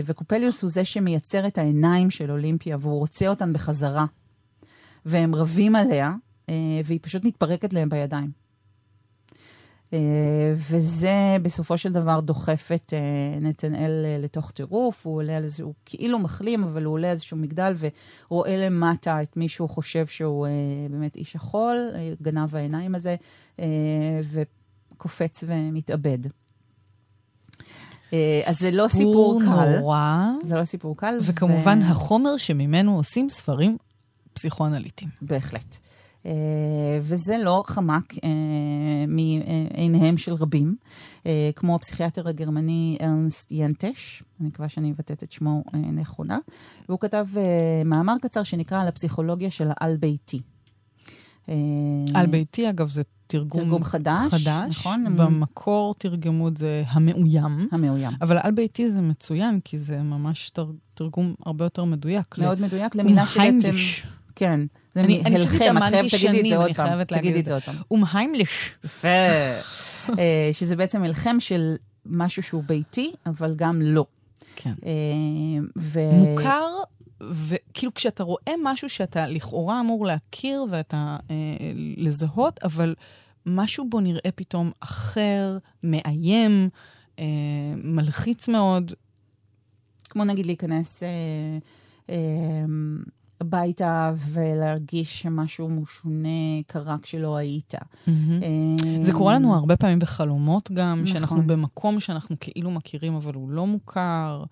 וקופליוס 0.04 0.62
הוא 0.62 0.70
זה 0.70 0.84
שמייצר 0.84 1.46
את 1.46 1.58
העיניים 1.58 2.10
של 2.10 2.30
אולימפיה, 2.30 2.76
והוא 2.80 2.98
רוצה 2.98 3.28
אותן 3.28 3.52
בחזרה. 3.52 4.04
והם 5.06 5.34
רבים 5.34 5.76
עליה, 5.76 6.12
והיא 6.84 6.98
פשוט 7.02 7.24
מתפרקת 7.24 7.72
להם 7.72 7.88
בידיים. 7.88 8.44
אה, 9.94 10.54
וזה 10.54 11.36
בסופו 11.42 11.78
של 11.78 11.92
דבר 11.92 12.20
דוחף 12.20 12.70
את 12.74 12.94
אה, 12.94 13.40
נתנאל 13.40 14.04
אה, 14.04 14.18
לתוך 14.18 14.50
טירוף, 14.50 15.06
הוא 15.06 15.16
עולה 15.16 15.36
על 15.36 15.44
איזשהו, 15.44 15.74
כאילו 15.84 16.18
מחלים, 16.18 16.64
אבל 16.64 16.84
הוא 16.84 16.92
עולה 16.92 17.10
איזשהו 17.10 17.36
מגדל 17.36 17.74
ורואה 18.28 18.56
למטה 18.56 19.22
את 19.22 19.36
מי 19.36 19.48
שהוא 19.48 19.68
חושב 19.68 20.06
שהוא 20.06 20.46
באמת 20.90 21.16
איש 21.16 21.36
החול, 21.36 21.90
גנב 22.22 22.56
העיניים 22.56 22.94
הזה, 22.94 23.16
וקופץ 25.04 25.44
ומתאבד. 25.46 26.18
אז 28.46 28.58
זה 28.58 28.70
לא 28.70 28.88
סיפור 28.88 29.40
קל. 29.40 29.78
נורא. 29.78 30.30
זה 30.42 30.56
לא 30.56 30.64
סיפור 30.64 30.96
קל. 30.96 31.18
וכמובן 31.22 31.80
ו... 31.82 31.90
החומר 31.90 32.36
שממנו 32.36 32.96
עושים 32.96 33.30
ספרים 33.30 33.72
פסיכואנליטיים. 34.32 35.10
בהחלט. 35.22 35.78
אה, 36.26 36.98
וזה 37.00 37.38
לא 37.38 37.62
חמק 37.66 38.14
אה, 38.24 38.28
מעיניהם 39.08 40.16
של 40.16 40.34
רבים, 40.34 40.76
אה, 41.26 41.50
כמו 41.56 41.74
הפסיכיאטר 41.74 42.28
הגרמני 42.28 42.98
ארנסט 43.02 43.52
ינטש, 43.52 44.22
אני 44.40 44.48
מקווה 44.48 44.68
שאני 44.68 44.90
מבטאת 44.90 45.22
את 45.22 45.32
שמו 45.32 45.64
נכונה, 45.74 46.38
והוא 46.88 47.00
כתב 47.00 47.26
מאמר 47.84 48.14
קצר 48.22 48.42
שנקרא 48.42 48.80
על 48.80 48.88
הפסיכולוגיה 48.88 49.50
של 49.50 49.70
העל-ביתי. 49.76 50.40
על-ביתי, 52.14 52.70
אגב, 52.70 52.88
זה 52.88 53.02
תרגום, 53.34 53.62
תרגום 53.62 53.84
חדש, 53.84 54.30
חדש, 54.30 54.70
נכון? 54.70 55.16
במקור 55.16 55.94
תרגמו 55.98 56.48
את 56.48 56.56
זה 56.56 56.82
המאוים. 56.86 57.68
המאוים. 57.72 58.12
אבל 58.22 58.38
על-ביתי 58.42 58.90
זה 58.90 59.00
מצוין, 59.00 59.60
כי 59.64 59.78
זה 59.78 59.98
ממש 59.98 60.52
תרגום 60.94 61.34
הרבה 61.46 61.64
יותר 61.64 61.84
מדויק. 61.84 62.38
מאוד 62.38 62.60
מדויק 62.60 62.94
למילה 62.94 63.26
שבעצם... 63.26 63.70
כן. 64.36 64.60
זה 64.94 65.02
מלחם, 65.02 65.76
את 65.82 65.86
חייבת 65.86 66.10
תגידי 66.12 66.40
את 66.40 66.46
זה 66.48 66.56
עוד 66.56 66.72
פעם. 66.74 67.04
תגידי 67.04 67.40
את 67.40 67.46
זה 67.46 67.54
עוד 67.54 67.62
פעם. 67.62 67.76
אומהיימליש. 67.90 68.72
יפה. 68.84 69.08
אה, 70.18 70.50
שזה 70.52 70.76
בעצם 70.76 71.02
מלחם 71.02 71.36
של 71.40 71.74
משהו 72.06 72.42
שהוא 72.42 72.62
ביתי, 72.66 73.12
אבל 73.26 73.54
גם 73.56 73.82
לא. 73.82 74.04
כן. 74.56 74.72
אה, 74.86 76.02
מוכר, 76.12 76.66
וכאילו 77.20 77.94
כשאתה 77.94 78.22
רואה 78.22 78.52
משהו 78.62 78.88
שאתה 78.88 79.26
לכאורה 79.26 79.80
אמור 79.80 80.06
להכיר 80.06 80.64
ואתה 80.70 81.16
אה, 81.30 81.34
לזהות, 81.96 82.60
אבל 82.64 82.94
משהו 83.46 83.90
בו 83.90 84.00
נראה 84.00 84.30
פתאום 84.34 84.70
אחר, 84.80 85.58
מאיים, 85.82 86.68
אה, 87.18 87.24
מלחיץ 87.76 88.48
מאוד. 88.48 88.92
כמו 90.10 90.24
נגיד 90.24 90.46
להיכנס... 90.46 91.02
אה, 91.02 91.08
אה, 92.10 92.64
הביתה 93.40 94.12
ולהרגיש 94.32 95.22
שמשהו 95.22 95.68
משונה 95.68 96.62
קרה 96.66 96.96
כשלא 97.02 97.36
היית. 97.36 97.74
Mm-hmm. 97.74 98.10
זה 99.00 99.12
קורה 99.12 99.34
לנו 99.34 99.54
הרבה 99.54 99.76
פעמים 99.76 99.98
בחלומות 99.98 100.70
גם, 100.70 100.92
נכון. 101.02 101.06
שאנחנו 101.06 101.46
במקום 101.46 102.00
שאנחנו 102.00 102.36
כאילו 102.40 102.70
מכירים, 102.70 103.14
אבל 103.14 103.34
הוא 103.34 103.50
לא 103.50 103.66
מוכר. 103.66 104.44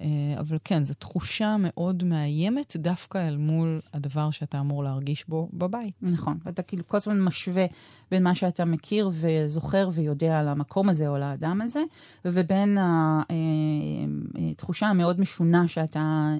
אה, 0.00 0.06
אבל 0.40 0.58
כן, 0.64 0.84
זו 0.84 0.94
תחושה 0.94 1.56
מאוד 1.58 2.04
מאיימת 2.04 2.76
דווקא 2.76 3.28
אל 3.28 3.36
מול 3.36 3.80
הדבר 3.94 4.30
שאתה 4.30 4.60
אמור 4.60 4.84
להרגיש 4.84 5.28
בו 5.28 5.48
בבית. 5.52 5.94
נכון, 6.02 6.38
ואתה 6.44 6.62
כאילו 6.62 6.86
כל 6.86 6.96
הזמן 6.96 7.20
משווה 7.20 7.66
בין 8.10 8.22
מה 8.22 8.34
שאתה 8.34 8.64
מכיר 8.64 9.10
וזוכר 9.12 9.88
ויודע 9.92 10.40
על 10.40 10.48
המקום 10.48 10.88
הזה 10.88 11.08
או 11.08 11.14
על 11.14 11.22
האדם 11.22 11.60
הזה, 11.62 11.82
ובין 12.24 12.78
התחושה 14.50 14.86
אה, 14.86 14.90
אה, 14.90 14.94
המאוד 14.94 15.20
משונה 15.20 15.68
שאתה 15.68 16.34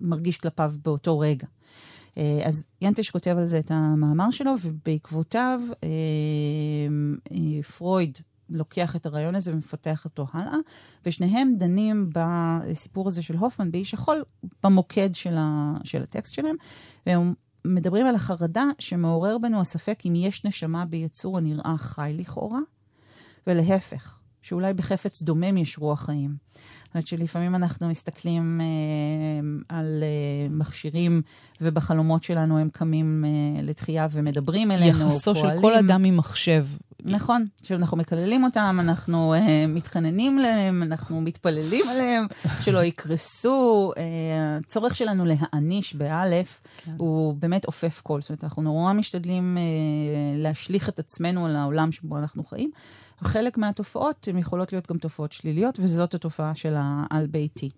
מרגיש 0.00 0.36
כלפיו 0.36 0.72
באותו 0.84 1.18
רגע. 1.18 1.46
אז 2.44 2.64
ינטש 2.82 3.10
כותב 3.10 3.34
על 3.38 3.46
זה 3.46 3.58
את 3.58 3.70
המאמר 3.70 4.30
שלו, 4.30 4.54
ובעקבותיו 4.62 5.60
פרויד 7.76 8.18
לוקח 8.50 8.96
את 8.96 9.06
הרעיון 9.06 9.34
הזה 9.34 9.52
ומפתח 9.52 10.04
אותו 10.04 10.26
הלאה, 10.32 10.56
ושניהם 11.06 11.54
דנים 11.58 12.10
בסיפור 12.14 13.08
הזה 13.08 13.22
של 13.22 13.36
הופמן, 13.36 13.70
באיש 13.70 13.94
החול, 13.94 14.24
במוקד 14.62 15.10
של, 15.12 15.34
ה, 15.38 15.72
של 15.84 16.02
הטקסט 16.02 16.34
שלהם. 16.34 16.56
והם 17.06 17.34
מדברים 17.64 18.06
על 18.06 18.14
החרדה 18.14 18.64
שמעורר 18.78 19.38
בנו 19.38 19.60
הספק 19.60 20.02
אם 20.06 20.14
יש 20.16 20.44
נשמה 20.44 20.84
ביצור 20.84 21.38
הנראה 21.38 21.74
חי 21.78 22.14
לכאורה, 22.18 22.60
ולהפך, 23.46 24.18
שאולי 24.42 24.74
בחפץ 24.74 25.22
דומם 25.22 25.56
יש 25.56 25.78
רוח 25.78 26.04
חיים. 26.04 26.36
זאת 26.90 26.94
אומרת 26.94 27.06
שלפעמים 27.06 27.54
אנחנו 27.54 27.88
מסתכלים 27.88 28.60
אה, 28.60 29.76
על 29.76 30.02
אה, 30.02 30.48
מכשירים, 30.50 31.22
ובחלומות 31.60 32.24
שלנו 32.24 32.58
הם 32.58 32.68
קמים 32.72 33.24
אה, 33.24 33.62
לתחייה 33.62 34.06
ומדברים 34.10 34.70
אלינו, 34.70 35.06
יחסו 35.06 35.34
פועלים. 35.34 35.56
של 35.56 35.62
כל 35.62 35.74
אדם 35.74 36.04
עם 36.04 36.16
מחשב. 36.16 36.64
נכון, 37.04 37.44
שאנחנו 37.62 37.96
מקללים 37.96 38.44
אותם, 38.44 38.76
אנחנו 38.80 39.34
אה, 39.34 39.64
מתחננים 39.68 40.38
להם, 40.38 40.82
אנחנו 40.82 41.20
מתפללים 41.20 41.88
עליהם, 41.88 42.26
שלא 42.62 42.84
יקרסו. 42.84 43.92
אה, 43.96 44.02
הצורך 44.56 44.96
שלנו 44.96 45.24
להעניש 45.26 45.94
באלף 45.94 46.60
כן. 46.84 46.92
הוא 46.98 47.34
באמת 47.34 47.64
עופף 47.64 48.00
קול. 48.00 48.20
זאת 48.20 48.30
אומרת, 48.30 48.44
אנחנו 48.44 48.62
נורא 48.62 48.92
משתדלים 48.92 49.58
אה, 49.58 49.62
להשליך 50.42 50.88
את 50.88 50.98
עצמנו 50.98 51.46
על 51.46 51.56
העולם 51.56 51.92
שבו 51.92 52.18
אנחנו 52.18 52.44
חיים. 52.44 52.70
חלק 53.22 53.58
מהתופעות 53.58 54.28
הן 54.30 54.38
יכולות 54.38 54.72
להיות 54.72 54.90
גם 54.90 54.98
תופעות 54.98 55.32
שליליות, 55.32 55.78
וזאת 55.82 56.14
התופעה 56.14 56.54
של 56.54 56.74
העל-ביתי. 56.82 57.70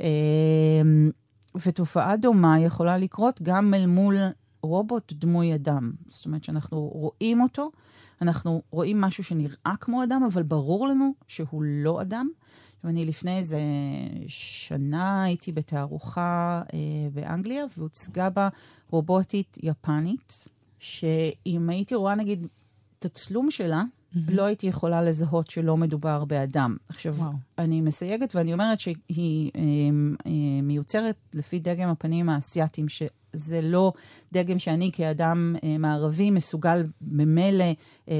אה, 0.00 0.06
ותופעה 1.66 2.16
דומה 2.16 2.60
יכולה 2.60 2.98
לקרות 2.98 3.42
גם 3.42 3.74
אל 3.74 3.86
מול 3.86 4.16
רובוט 4.62 5.12
דמוי 5.12 5.54
אדם. 5.54 5.92
זאת 6.06 6.26
אומרת 6.26 6.44
שאנחנו 6.44 6.80
רואים 6.80 7.40
אותו, 7.40 7.70
אנחנו 8.22 8.62
רואים 8.70 9.00
משהו 9.00 9.24
שנראה 9.24 9.74
כמו 9.80 10.04
אדם, 10.04 10.22
אבל 10.32 10.42
ברור 10.42 10.88
לנו 10.88 11.14
שהוא 11.28 11.62
לא 11.62 12.02
אדם. 12.02 12.28
אני 12.84 13.04
לפני 13.04 13.38
איזה 13.38 13.60
שנה 14.26 15.24
הייתי 15.24 15.52
בתערוכה 15.52 16.62
אה, 16.74 16.78
באנגליה, 17.12 17.64
והוצגה 17.78 18.30
בה 18.30 18.48
רובוטית 18.90 19.58
יפנית, 19.62 20.44
שאם 20.78 21.70
הייתי 21.70 21.94
רואה 21.94 22.14
נגיד 22.14 22.46
את 22.98 23.04
הצלום 23.04 23.50
שלה, 23.50 23.82
mm-hmm. 24.14 24.18
לא 24.28 24.44
הייתי 24.44 24.66
יכולה 24.66 25.02
לזהות 25.02 25.50
שלא 25.50 25.76
מדובר 25.76 26.24
באדם. 26.24 26.76
עכשיו, 26.88 27.14
וואו. 27.14 27.32
אני 27.58 27.80
מסייגת 27.80 28.34
ואני 28.34 28.52
אומרת 28.52 28.80
שהיא 28.80 29.50
אה, 29.56 29.62
אה, 30.26 30.32
מיוצרת 30.62 31.16
לפי 31.34 31.58
דגם 31.58 31.88
הפנים 31.88 32.28
האסייתיים, 32.28 32.86
זה 33.32 33.60
לא 33.60 33.92
דגם 34.32 34.58
שאני 34.58 34.90
כאדם 34.92 35.56
אה, 35.64 35.78
מערבי 35.78 36.30
מסוגל 36.30 36.84
ממילא 37.00 37.64
אה, 38.08 38.14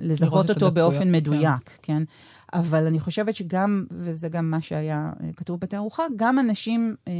לזהות 0.00 0.50
אותו 0.50 0.70
באופן 0.70 1.04
כן. 1.04 1.12
מדויק, 1.12 1.78
כן. 1.82 1.82
כן? 1.82 2.02
אבל 2.52 2.86
אני 2.86 3.00
חושבת 3.00 3.34
שגם, 3.34 3.84
וזה 3.90 4.28
גם 4.28 4.50
מה 4.50 4.60
שהיה 4.60 5.12
אה, 5.22 5.30
כתוב 5.36 5.60
בתערוכה, 5.60 6.02
גם 6.16 6.38
אנשים 6.38 6.94
אה, 7.08 7.12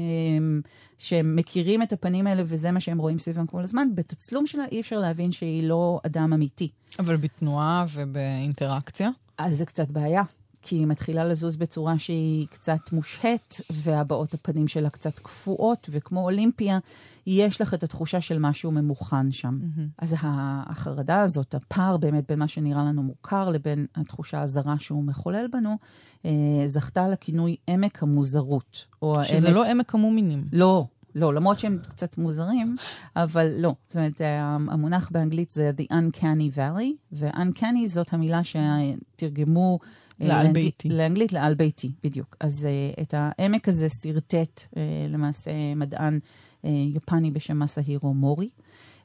שמכירים 0.98 1.82
את 1.82 1.92
הפנים 1.92 2.26
האלה 2.26 2.42
וזה 2.46 2.70
מה 2.70 2.80
שהם 2.80 2.98
רואים 2.98 3.18
סביבם 3.18 3.46
כל 3.46 3.62
הזמן, 3.62 3.88
בתצלום 3.94 4.46
שלה 4.46 4.64
אי 4.72 4.80
אפשר 4.80 4.98
להבין 4.98 5.32
שהיא 5.32 5.68
לא 5.68 6.00
אדם 6.06 6.32
אמיתי. 6.32 6.68
אבל 6.98 7.16
בתנועה 7.16 7.84
ובאינטראקציה? 7.92 9.10
אז 9.38 9.56
זה 9.56 9.66
קצת 9.66 9.90
בעיה. 9.90 10.22
כי 10.62 10.76
היא 10.76 10.87
מתחילה 10.87 11.25
לזוז 11.25 11.57
בצורה 11.57 11.99
שהיא 11.99 12.47
קצת 12.50 12.92
מושהת, 12.92 13.61
והבעות 13.71 14.35
הפנים 14.35 14.69
שלה 14.69 14.90
קצת 14.90 15.19
קפואות, 15.19 15.88
וכמו 15.92 16.21
אולימפיה, 16.21 16.78
יש 17.26 17.61
לך 17.61 17.75
את 17.75 17.83
התחושה 17.83 18.21
של 18.21 18.38
משהו 18.38 18.71
ממוכן 18.71 19.33
שם. 19.33 19.59
Mm-hmm. 19.62 19.81
אז 19.99 20.14
החרדה 20.21 21.23
הזאת, 21.23 21.54
הפער 21.54 21.97
באמת 21.97 22.25
בין 22.28 22.38
מה 22.38 22.49
שנראה 22.49 22.85
לנו 22.85 23.02
מוכר 23.02 23.49
לבין 23.50 23.87
התחושה 23.97 24.40
הזרה 24.40 24.75
שהוא 24.78 25.04
מחולל 25.04 25.47
בנו, 25.52 25.76
אה, 26.25 26.31
זכתה 26.66 27.09
לכינוי 27.09 27.57
עמק 27.66 28.02
המוזרות. 28.02 28.87
שזה 29.25 29.47
העמק... 29.47 29.57
לא 29.57 29.71
עמק 29.71 29.95
המומינים. 29.95 30.45
לא, 30.52 30.87
לא, 31.14 31.35
למרות 31.35 31.59
שהם 31.59 31.78
קצת 31.88 32.19
מוזרים, 32.19 32.76
אבל 33.16 33.52
לא. 33.59 33.75
זאת 33.88 33.97
אומרת, 33.97 34.21
המונח 34.69 35.11
באנגלית 35.12 35.50
זה 35.50 35.71
The 35.81 35.92
Uncanny 35.92 36.57
Valley, 36.57 36.92
ו-Uncanny 37.12 37.87
זאת 37.87 38.12
המילה 38.12 38.40
שתרגמו... 38.45 39.78
אה, 40.23 40.26
לעל 40.28 40.52
ביתי. 40.52 40.88
לאנגלית 40.88 41.33
לעל 41.33 41.54
ביתי, 41.54 41.92
בדיוק. 42.04 42.37
אז 42.40 42.69
uh, 42.97 43.02
את 43.02 43.14
העמק 43.16 43.69
הזה 43.69 43.88
שרטט 44.02 44.61
uh, 44.61 44.76
למעשה 45.09 45.50
מדען 45.76 46.19
uh, 46.19 46.69
יפני 46.69 47.31
בשם 47.31 47.59
מסהירו 47.59 48.14
מורי. 48.14 48.49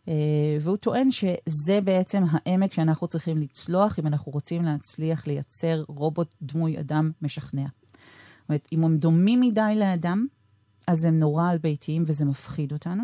Uh, 0.06 0.10
והוא 0.62 0.78
טוען 0.78 1.12
שזה 1.12 1.82
בעצם 1.84 2.24
העמק 2.32 2.74
שאנחנו 2.74 3.08
צריכים 3.08 3.38
לצלוח 3.38 4.00
אם 4.00 4.08
אנחנו 4.08 4.32
רוצים 4.32 4.66
להצליח 4.66 5.28
לייצר 5.28 5.84
רובוט 5.88 6.36
דמוי 6.42 6.80
אדם 6.80 7.12
משכנע. 7.22 7.66
זאת 7.66 8.50
אומרת, 8.50 8.68
אם 8.72 8.84
הם 8.84 8.98
דומים 8.98 9.42
מדי 9.42 9.74
לאדם, 9.76 10.28
אז 10.88 11.06
הם 11.06 11.20
נורא 11.20 11.50
על 11.50 11.58
ביתיים 11.58 12.04
וזה 12.06 12.26
מפחיד 12.26 12.72
אותנו. 12.72 13.04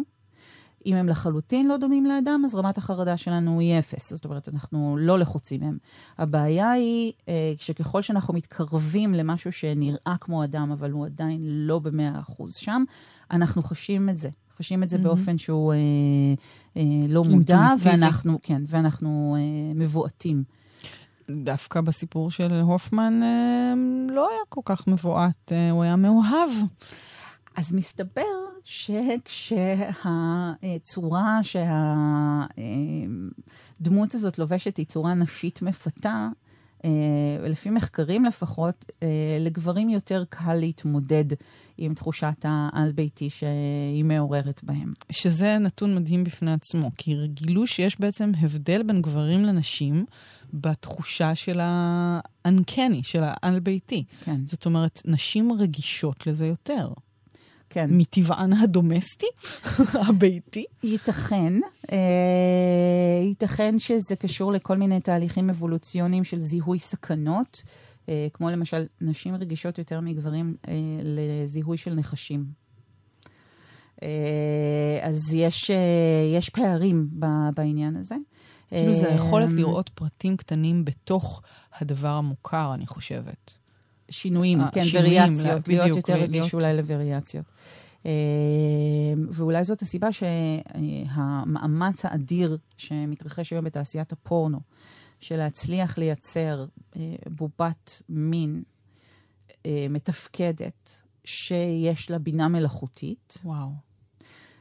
אם 0.86 0.96
הם 0.96 1.10
לחלוטין 1.10 1.68
לא 1.68 1.78
דומים 1.78 2.06
לאדם, 2.06 2.42
אז 2.46 2.56
רמת 2.56 2.78
החרדה 2.78 3.18
שלנו 3.18 3.60
היא 3.60 3.80
אפס. 3.80 4.14
זאת 4.14 4.26
אומרת, 4.26 4.50
אנחנו 4.50 4.98
לא 5.00 5.20
לחוצים 5.20 5.62
מהם. 5.62 5.78
הבעיה 6.18 6.72
היא 6.72 7.12
אה, 7.30 7.54
שככל 7.58 8.02
שאנחנו 8.02 8.34
מתקרבים 8.34 9.14
למשהו 9.14 9.52
שנראה 9.52 10.16
כמו 10.22 10.44
אדם, 10.44 10.72
אבל 10.72 10.92
הוא 10.92 11.06
עדיין 11.06 11.40
לא 11.42 11.80
במאה 11.80 12.20
אחוז 12.20 12.56
שם, 12.56 12.84
אנחנו 13.32 13.64
חשים 13.64 14.10
את 14.10 14.18
זה. 14.18 14.30
חשים 14.58 14.84
את 14.84 14.90
זה 14.90 14.98
mm-hmm. 14.98 15.02
באופן 15.02 15.38
שהוא 15.38 15.74
אה, 15.74 15.78
אה, 16.78 17.08
לא 17.08 17.24
מודע, 17.24 17.68
ואנחנו, 17.84 18.40
כן, 18.44 18.62
ואנחנו 18.68 19.36
אה, 19.40 19.74
מבועטים. 19.76 20.44
דווקא 21.30 21.82
בסיפור 21.82 22.32
של 22.32 22.54
הופמן 22.62 23.24
אה, 23.24 23.74
לא 24.10 24.30
היה 24.30 24.40
כל 24.50 24.62
כך 24.66 24.88
מבועת, 24.88 25.52
אה, 25.52 25.72
הוא 25.72 25.84
היה 25.84 25.96
מאוהב. 25.96 26.50
אז 27.56 27.74
מסתבר 27.74 28.22
שכשהצורה 28.64 30.00
שהדמות 33.82 34.16
הזאת 34.16 34.40
לובשת 34.40 34.78
היא 34.78 34.86
צורה 34.86 35.14
נשית 35.14 35.62
מפתה, 35.62 36.30
אה, 36.86 36.90
לפי 37.50 37.70
מחקרים 37.70 38.26
לפחות, 38.26 38.86
אה, 39.04 39.38
לגברים 39.40 39.90
יותר 39.90 40.24
קל 40.30 40.54
להתמודד 40.54 41.26
עם 41.78 41.94
תחושת 41.94 42.38
העל-ביתי 42.44 43.30
שהיא 43.30 44.04
מעוררת 44.04 44.64
בהם. 44.64 44.94
שזה 45.10 45.58
נתון 45.58 45.96
מדהים 45.96 46.24
בפני 46.24 46.54
עצמו, 46.54 46.92
כי 46.98 47.16
גילו 47.28 47.68
שיש 47.68 48.00
בעצם 48.00 48.32
הבדל 48.42 48.84
בין 48.84 49.02
גברים 49.02 49.46
לנשים 49.46 50.06
בתחושה 50.54 51.36
של 51.36 51.60
האנקני, 51.62 53.04
של 53.04 53.24
העל-ביתי. 53.24 54.04
כן. 54.22 54.48
זאת 54.48 54.66
אומרת, 54.66 55.02
נשים 55.06 55.52
רגישות 55.52 56.28
לזה 56.28 56.46
יותר. 56.46 56.90
כן. 57.74 57.88
מטבען 57.90 58.54
הדומסטי, 58.54 59.26
הביתי? 60.10 60.66
ייתכן. 60.84 61.54
אה, 61.92 61.98
ייתכן 63.24 63.80
שזה 63.80 64.16
קשור 64.16 64.52
לכל 64.52 64.78
מיני 64.78 65.00
תהליכים 65.00 65.50
אבולוציוניים 65.50 66.24
של 66.24 66.40
זיהוי 66.40 66.80
סכנות, 66.80 67.64
אה, 68.10 68.28
כמו 68.34 68.50
למשל, 68.50 68.86
נשים 69.02 69.36
רגישות 69.36 69.78
יותר 69.78 70.02
מגברים 70.02 70.56
אה, 70.68 70.74
לזיהוי 71.04 71.78
של 71.78 71.94
נחשים. 71.94 72.46
אה, 74.04 75.00
אז 75.02 75.34
יש, 75.34 75.72
אה, 75.72 76.38
יש 76.38 76.50
פערים 76.50 77.10
ב, 77.20 77.26
בעניין 77.56 77.96
הזה. 77.96 78.16
כאילו 78.70 78.94
זה 78.94 79.12
היכולת 79.12 79.50
אה, 79.50 79.56
לראות 79.56 79.90
פרטים 79.90 80.38
קטנים 80.38 80.86
בתוך 80.86 81.42
הדבר 81.80 82.10
המוכר, 82.10 82.74
אני 82.74 82.88
חושבת. 82.88 83.63
שינויים, 84.14 84.62
아, 84.62 84.72
כן, 84.72 84.86
שינויים, 84.86 85.34
וריאציות, 85.34 85.68
להיות 85.68 85.82
בדיוק, 85.90 85.98
יותר 85.98 86.14
רגיש 86.14 86.54
אולי 86.54 86.78
לווריאציות. 86.78 87.52
Uh, 88.04 88.06
ואולי 89.30 89.64
זאת 89.64 89.82
הסיבה 89.82 90.08
שהמאמץ 90.12 92.06
האדיר 92.06 92.58
שמתרחש 92.78 93.54
היום 93.54 93.66
בתעשיית 93.66 94.12
הפורנו, 94.12 94.60
של 95.20 95.38
להצליח 95.38 95.98
לייצר 95.98 96.66
uh, 96.94 96.98
בובת 97.30 98.02
מין 98.10 98.64
מתפקדת, 99.90 101.02
שיש 101.26 102.12
לה 102.12 102.20
בינה 102.20 102.48
מלאכותית. 102.48 103.38
וואו. 103.44 103.93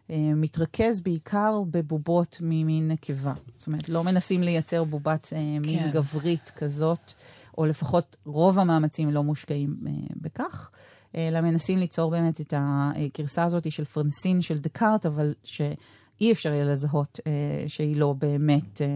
Uh, 0.08 0.14
מתרכז 0.36 1.00
בעיקר 1.00 1.62
בבובות 1.70 2.36
ממין 2.40 2.88
נקבה. 2.88 3.32
זאת 3.58 3.66
אומרת, 3.66 3.88
לא 3.88 4.04
מנסים 4.04 4.42
לייצר 4.42 4.84
בובת 4.84 5.26
uh, 5.26 5.66
מין 5.66 5.82
כן. 5.82 5.90
גברית 5.90 6.52
כזאת. 6.56 7.12
או 7.58 7.66
לפחות 7.66 8.16
רוב 8.24 8.58
המאמצים 8.58 9.10
לא 9.10 9.22
מושקעים 9.22 9.76
אה, 9.86 9.92
בכך, 10.16 10.70
אלא 11.14 11.40
מנסים 11.40 11.78
ליצור 11.78 12.10
באמת 12.10 12.40
את 12.40 12.54
הגרסה 12.56 13.44
הזאת 13.44 13.72
של 13.72 13.84
פרנסין 13.84 14.40
של 14.40 14.58
דקארט, 14.58 15.06
אבל 15.06 15.34
ש... 15.44 15.60
אי 16.22 16.32
אפשר 16.32 16.52
יהיה 16.52 16.64
לזהות 16.64 17.20
אה, 17.26 17.32
שהיא 17.66 17.96
לא 17.96 18.14
באמת 18.18 18.80
אה, 18.80 18.86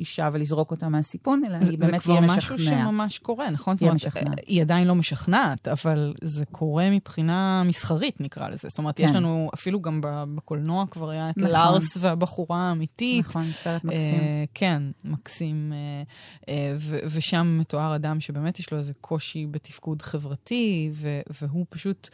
אישה 0.00 0.28
ולזרוק 0.32 0.70
אותה 0.70 0.88
מהסיפון, 0.88 1.42
אלא 1.46 1.56
היא 1.56 1.78
באמת 1.78 2.02
תהיה 2.02 2.20
משכנע. 2.20 2.34
זה 2.34 2.40
כבר 2.40 2.56
משהו 2.56 2.58
שממש 2.58 3.18
קורה, 3.18 3.50
נכון? 3.50 3.76
זאת 3.76 3.82
אומרת, 3.82 3.94
משכנע. 3.94 4.30
היא 4.46 4.62
עדיין 4.62 4.88
לא 4.88 4.94
משכנעת, 4.94 5.68
אבל 5.68 6.14
זה 6.22 6.44
קורה 6.44 6.90
מבחינה 6.90 7.62
מסחרית, 7.64 8.20
נקרא 8.20 8.48
לזה. 8.48 8.68
זאת 8.68 8.78
אומרת, 8.78 8.96
כן. 8.96 9.04
יש 9.04 9.10
לנו, 9.10 9.50
אפילו 9.54 9.80
גם 9.80 10.00
בקולנוע 10.34 10.84
כבר 10.90 11.10
היה 11.10 11.30
את 11.30 11.36
נכון. 11.36 11.50
לארס 11.50 11.96
והבחורה 12.00 12.58
האמיתית. 12.58 13.26
נכון, 13.26 13.44
סרט 13.62 13.84
מקסים. 13.84 14.20
אה, 14.20 14.44
כן, 14.54 14.82
מקסים. 15.04 15.72
אה, 15.72 16.02
אה, 16.48 16.76
ו- 16.80 16.98
ושם 17.04 17.58
מתואר 17.60 17.94
אדם 17.94 18.20
שבאמת 18.20 18.58
יש 18.58 18.72
לו 18.72 18.78
איזה 18.78 18.92
קושי 19.00 19.46
בתפקוד 19.50 20.02
חברתי, 20.02 20.90
ו- 20.92 21.20
והוא 21.40 21.66
פשוט... 21.68 22.08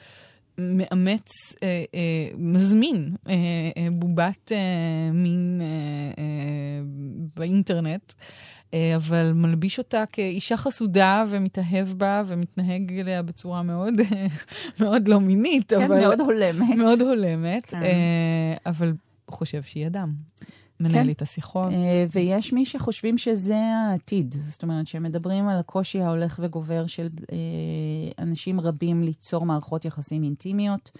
מאמץ, 0.59 1.33
אה, 1.63 1.85
אה, 1.95 2.29
מזמין 2.37 3.17
אה, 3.29 3.35
אה, 3.77 3.89
בובת 3.93 4.53
אה, 4.53 5.13
מין 5.13 5.61
אה, 5.63 5.67
אה, 6.23 6.81
באינטרנט, 7.37 8.13
אה, 8.75 8.97
אבל 8.97 9.33
מלביש 9.35 9.79
אותה 9.79 10.05
כאישה 10.13 10.57
חסודה 10.57 11.25
ומתאהב 11.29 11.89
בה 11.89 12.23
ומתנהג 12.27 12.99
אליה 12.99 13.23
בצורה 13.23 13.63
מאוד, 13.63 13.95
מאוד 14.81 15.09
לא 15.09 15.21
מינית. 15.21 15.73
כן, 15.73 15.83
אבל, 15.83 16.01
מאוד 16.01 16.21
הולמת. 16.21 16.77
מאוד 16.77 17.01
הולמת, 17.01 17.67
כן. 17.67 17.83
אה, 17.83 18.55
אבל 18.67 18.93
חושב 19.31 19.63
שהיא 19.63 19.87
אדם. 19.87 20.07
מנהל 20.81 21.05
כן. 21.05 21.11
את 21.11 21.23
השיחות. 21.23 21.69
Uh, 21.69 21.75
ויש 22.13 22.53
מי 22.53 22.65
שחושבים 22.67 23.19
שזה 23.19 23.57
העתיד. 23.57 24.35
זאת 24.39 24.63
אומרת, 24.63 24.87
שמדברים 24.87 25.49
על 25.49 25.59
הקושי 25.59 26.01
ההולך 26.01 26.41
וגובר 26.43 26.87
של 26.87 27.09
uh, 27.21 27.25
אנשים 28.19 28.61
רבים 28.61 29.03
ליצור 29.03 29.47
מערכות 29.47 29.85
יחסים 29.85 30.23
אינטימיות. 30.23 30.91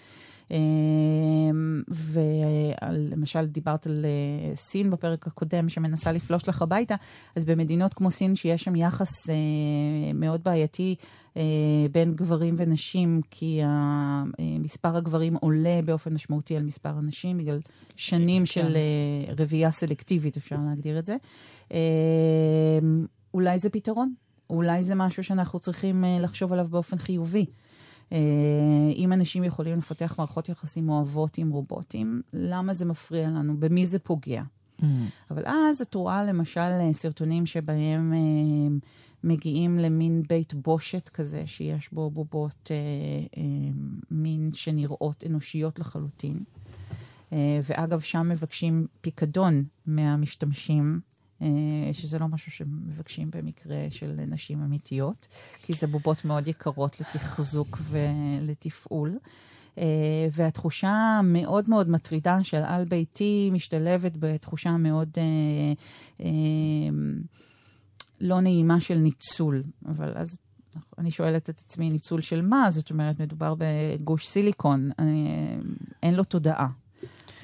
אמ, 0.51 1.81
ולמשל, 1.87 3.45
דיברת 3.45 3.87
על 3.87 4.05
אה, 4.05 4.55
סין 4.55 4.89
בפרק 4.89 5.27
הקודם, 5.27 5.69
שמנסה 5.69 6.11
לפלוש 6.11 6.49
לך 6.49 6.61
הביתה, 6.61 6.95
אז 7.35 7.45
במדינות 7.45 7.93
כמו 7.93 8.11
סין, 8.11 8.35
שיש 8.35 8.63
שם 8.63 8.75
יחס 8.75 9.29
אה, 9.29 9.35
מאוד 10.13 10.43
בעייתי 10.43 10.95
אה, 11.37 11.41
בין 11.91 12.13
גברים 12.13 12.55
ונשים, 12.57 13.21
כי 13.31 13.61
מספר 14.39 14.97
הגברים 14.97 15.35
עולה 15.35 15.79
באופן 15.85 16.13
משמעותי 16.13 16.55
על 16.55 16.63
מספר 16.63 16.89
הנשים, 16.89 17.37
בגלל 17.37 17.59
שנים 17.95 18.41
כן. 18.41 18.45
של 18.45 18.77
רבייה 19.37 19.71
סלקטיבית, 19.71 20.37
אפשר 20.37 20.55
להגדיר 20.69 20.99
את 20.99 21.05
זה. 21.05 21.15
אולי 23.33 23.59
זה 23.59 23.69
פתרון. 23.69 24.13
אולי 24.49 24.83
זה 24.83 24.95
משהו 24.95 25.23
שאנחנו 25.23 25.59
צריכים 25.59 26.03
לחשוב 26.19 26.53
עליו 26.53 26.67
באופן 26.69 26.97
חיובי. 26.97 27.45
אה, 28.11 28.17
אם 28.95 29.13
אנשים 29.13 29.43
יכולים 29.43 29.77
לפתח 29.77 30.15
מערכות 30.17 30.49
יחסים 30.49 30.89
אוהבות 30.89 31.37
עם 31.37 31.49
רובוטים, 31.49 32.21
למה 32.33 32.73
זה 32.73 32.85
מפריע 32.85 33.29
לנו? 33.29 33.59
במי 33.59 33.85
זה 33.85 33.99
פוגע? 33.99 34.43
Mm. 34.81 34.85
אבל 35.31 35.43
אז 35.45 35.81
את 35.81 35.95
רואה 35.95 36.23
למשל 36.23 36.59
אה, 36.59 36.93
סרטונים 36.93 37.45
שבהם 37.45 38.13
אה, 38.13 38.77
מגיעים 39.23 39.79
למין 39.79 40.23
בית 40.29 40.53
בושת 40.53 41.09
כזה, 41.09 41.43
שיש 41.45 41.93
בו 41.93 42.09
בובות 42.09 42.71
אה, 42.71 42.75
אה, 43.37 43.43
מין 44.11 44.49
שנראות 44.53 45.23
אנושיות 45.25 45.79
לחלוטין. 45.79 46.43
אה, 47.33 47.59
ואגב, 47.63 47.99
שם 47.99 48.29
מבקשים 48.29 48.87
פיקדון 49.01 49.63
מהמשתמשים 49.85 50.99
שזה 51.93 52.19
לא 52.19 52.27
משהו 52.27 52.51
שמבקשים 52.51 53.31
במקרה 53.31 53.77
של 53.89 54.11
נשים 54.27 54.63
אמיתיות, 54.63 55.27
כי 55.63 55.73
זה 55.73 55.87
בובות 55.87 56.25
מאוד 56.25 56.47
יקרות 56.47 56.99
לתחזוק 56.99 57.77
ולתפעול. 57.81 59.17
אה, 59.77 60.27
והתחושה 60.31 60.89
המאוד 61.19 61.69
מאוד 61.69 61.89
מטרידה 61.89 62.43
של 62.43 62.61
על-ביתי 62.63 63.49
משתלבת 63.53 64.11
בתחושה 64.19 64.77
מאוד 64.77 65.09
אה, 65.17 66.25
לא 68.21 68.41
נעימה 68.41 68.79
של 68.79 68.97
ניצול. 68.97 69.63
אבל 69.85 70.13
אז 70.15 70.39
אני 70.97 71.11
שואלת 71.11 71.49
את 71.49 71.59
עצמי, 71.59 71.89
ניצול 71.89 72.21
של 72.21 72.41
מה? 72.41 72.67
זאת 72.69 72.91
אומרת, 72.91 73.19
מדובר 73.19 73.55
בגוש 73.57 74.27
סיליקון, 74.27 74.89
אין 76.03 76.13
לו 76.13 76.23
תודעה. 76.23 76.67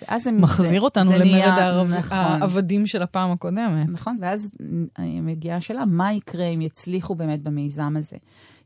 ואז 0.01 0.27
הם... 0.27 0.41
מחזיר 0.41 0.79
זה, 0.81 0.85
אותנו 0.85 1.11
זה 1.11 1.17
למרד 1.17 1.31
נהיה, 1.31 1.83
נכון. 1.83 2.17
העבדים 2.17 2.87
של 2.87 3.01
הפעם 3.01 3.31
הקודמת. 3.31 3.89
נכון, 3.89 4.17
ואז 4.21 4.49
מגיעה 4.99 5.57
השאלה, 5.57 5.85
מה 5.85 6.13
יקרה 6.13 6.45
אם 6.45 6.61
יצליחו 6.61 7.15
באמת 7.15 7.43
במיזם 7.43 7.93
הזה 7.97 8.17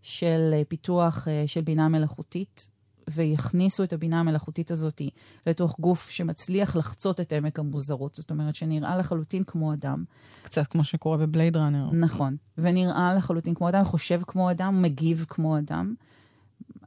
של 0.02 0.50
אה, 0.54 0.62
פיתוח 0.68 1.28
אה, 1.28 1.44
של 1.48 1.62
בינה 1.62 1.88
מלאכותית, 1.88 2.68
ויכניסו 3.10 3.84
את 3.84 3.94
הבינה 3.94 4.20
המלאכותית 4.20 4.72
הזאת 4.72 5.02
לתוך 5.48 5.80
גוף 5.80 6.10
שמצליח 6.10 6.76
לחצות 6.76 7.20
את 7.20 7.34
עמק 7.34 7.60
המוזרות. 7.60 8.16
זאת 8.16 8.32
אומרת, 8.32 8.56
שנראה 8.56 8.98
לחלוטין 8.98 9.44
כמו 9.44 9.74
אדם. 9.74 10.04
קצת 10.44 10.68
כמו 10.68 10.84
שקורה 10.84 11.18
בבלייד 11.18 11.58
ראנר. 11.58 11.90
נכון. 11.92 12.36
ונראה 12.58 13.14
לחלוטין 13.14 13.54
כמו 13.54 13.70
אדם, 13.70 13.84
חושב 13.84 14.22
כמו 14.28 14.52
אדם, 14.52 14.82
מגיב 14.82 15.26
כמו 15.30 15.58
אדם. 15.58 15.94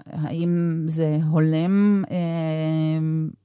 האם 0.06 0.82
זה 0.86 1.18
הולם 1.30 2.04
אה, 2.10 2.16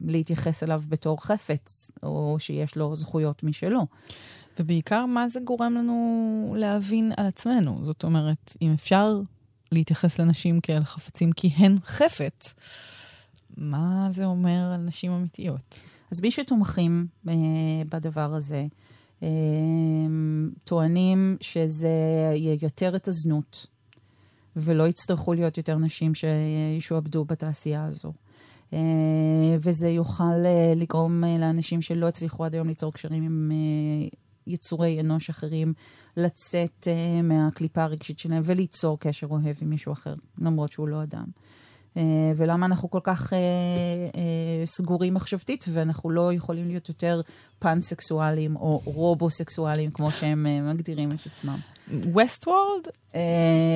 להתייחס 0.02 0.63
אליו 0.63 0.84
בתור 0.88 1.26
חפץ, 1.26 1.92
או 2.04 2.36
שיש 2.39 2.76
לו 2.76 2.96
זכויות 2.96 3.44
משלו. 3.44 3.88
ובעיקר, 4.60 5.06
מה 5.06 5.30
זה 5.30 5.39
גורם 5.39 5.74
לנו 5.74 6.56
להבין 6.58 7.12
על 7.18 7.26
עצמנו? 7.26 7.80
זאת 7.84 8.04
אומרת, 8.04 8.58
אם 8.62 8.74
אפשר 8.74 9.22
להתייחס 9.72 10.20
לנשים 10.20 10.62
כאל 10.62 10.84
חפצים 10.84 11.32
כי 11.32 11.48
הן 11.48 11.78
חפץ, 11.86 12.54
מה 13.58 14.08
זה 14.12 14.26
אומר 14.26 14.72
על 14.74 14.82
נשים 14.82 15.12
אמיתיות? 15.12 15.84
אז 16.12 16.22
מי 16.22 16.32
שתומכים 16.32 17.08
אה, 17.28 17.34
בדבר 17.89 18.34
הזה, 18.34 18.66
אה, 19.24 19.28
טוענים 20.63 21.38
שזה 21.42 21.89
ייתר 22.36 22.96
את 22.96 23.08
הזנות, 23.08 23.68
ולא 24.56 24.88
יצטרכו 24.88 25.34
להיות 25.34 25.58
יותר 25.58 25.78
נשים 25.78 26.12
שישועבדו 26.16 27.26
בתעשייה 27.26 27.84
הזו. 27.84 28.13
אה, 28.74 29.58
וזה 29.60 29.89
יוכל 29.89 30.46
אה, 30.46 30.74
לגרום 30.76 31.24
אה, 31.24 31.38
לאנשים 31.39 31.82
שלא 31.82 32.08
הצליחו 32.08 32.46
עד 32.46 32.54
היום 32.54 32.68
ליצור 32.68 32.94
קשרים 32.94 33.24
עם 33.24 33.52
יצורי 34.48 35.00
אנוש 35.00 35.30
אחרים, 35.30 35.74
לצאת 36.18 36.88
מהקליפה 37.24 37.84
הרגשית 37.84 38.20
שלהם 38.20 38.42
וליצור 38.46 39.00
קשר 39.00 39.28
אוהב 39.28 39.56
עם 39.62 39.70
מישהו 39.70 39.94
אחר, 39.94 40.13
למרות 40.38 40.72
שהוא 40.72 40.88
לא 40.88 41.04
אדם. 41.04 41.26
ולמה 42.38 42.66
אנחנו 42.66 42.89
כל 42.89 43.00
כך 43.04 43.34
סגורים 44.66 45.13
מחשבתית, 45.13 45.66
ואנחנו 45.74 46.10
לא 46.10 46.34
יכולים 46.34 46.68
להיות 46.68 46.89
יותר 46.89 47.22
פאנסקסואלים 47.60 48.56
או 48.56 48.82
רובוסקסואלים, 48.86 49.92
כמו 49.92 50.12
שהם 50.12 50.70
מגדירים 50.70 51.12
את 51.12 51.26
עצמם. 51.26 51.60
ווסט 51.91 52.48
וורלד? 52.48 52.88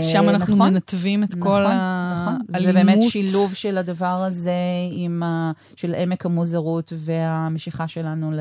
שם 0.02 0.30
אנחנו 0.30 0.56
נכון, 0.56 0.74
מנתבים 0.74 1.24
את 1.24 1.36
נכון, 1.36 1.42
כל 1.42 1.66
האלימות. 1.66 2.50
נכון. 2.50 2.66
זה 2.66 2.74
באמת 2.74 2.98
שילוב 3.02 3.54
של 3.54 3.78
הדבר 3.78 4.24
הזה 4.28 4.52
עם 4.92 5.24
ה... 5.24 5.52
של 5.76 5.96
עמק 5.96 6.26
המוזרות 6.26 6.94
והמשיכה 6.96 7.88
שלנו 7.88 8.32
ל... 8.32 8.40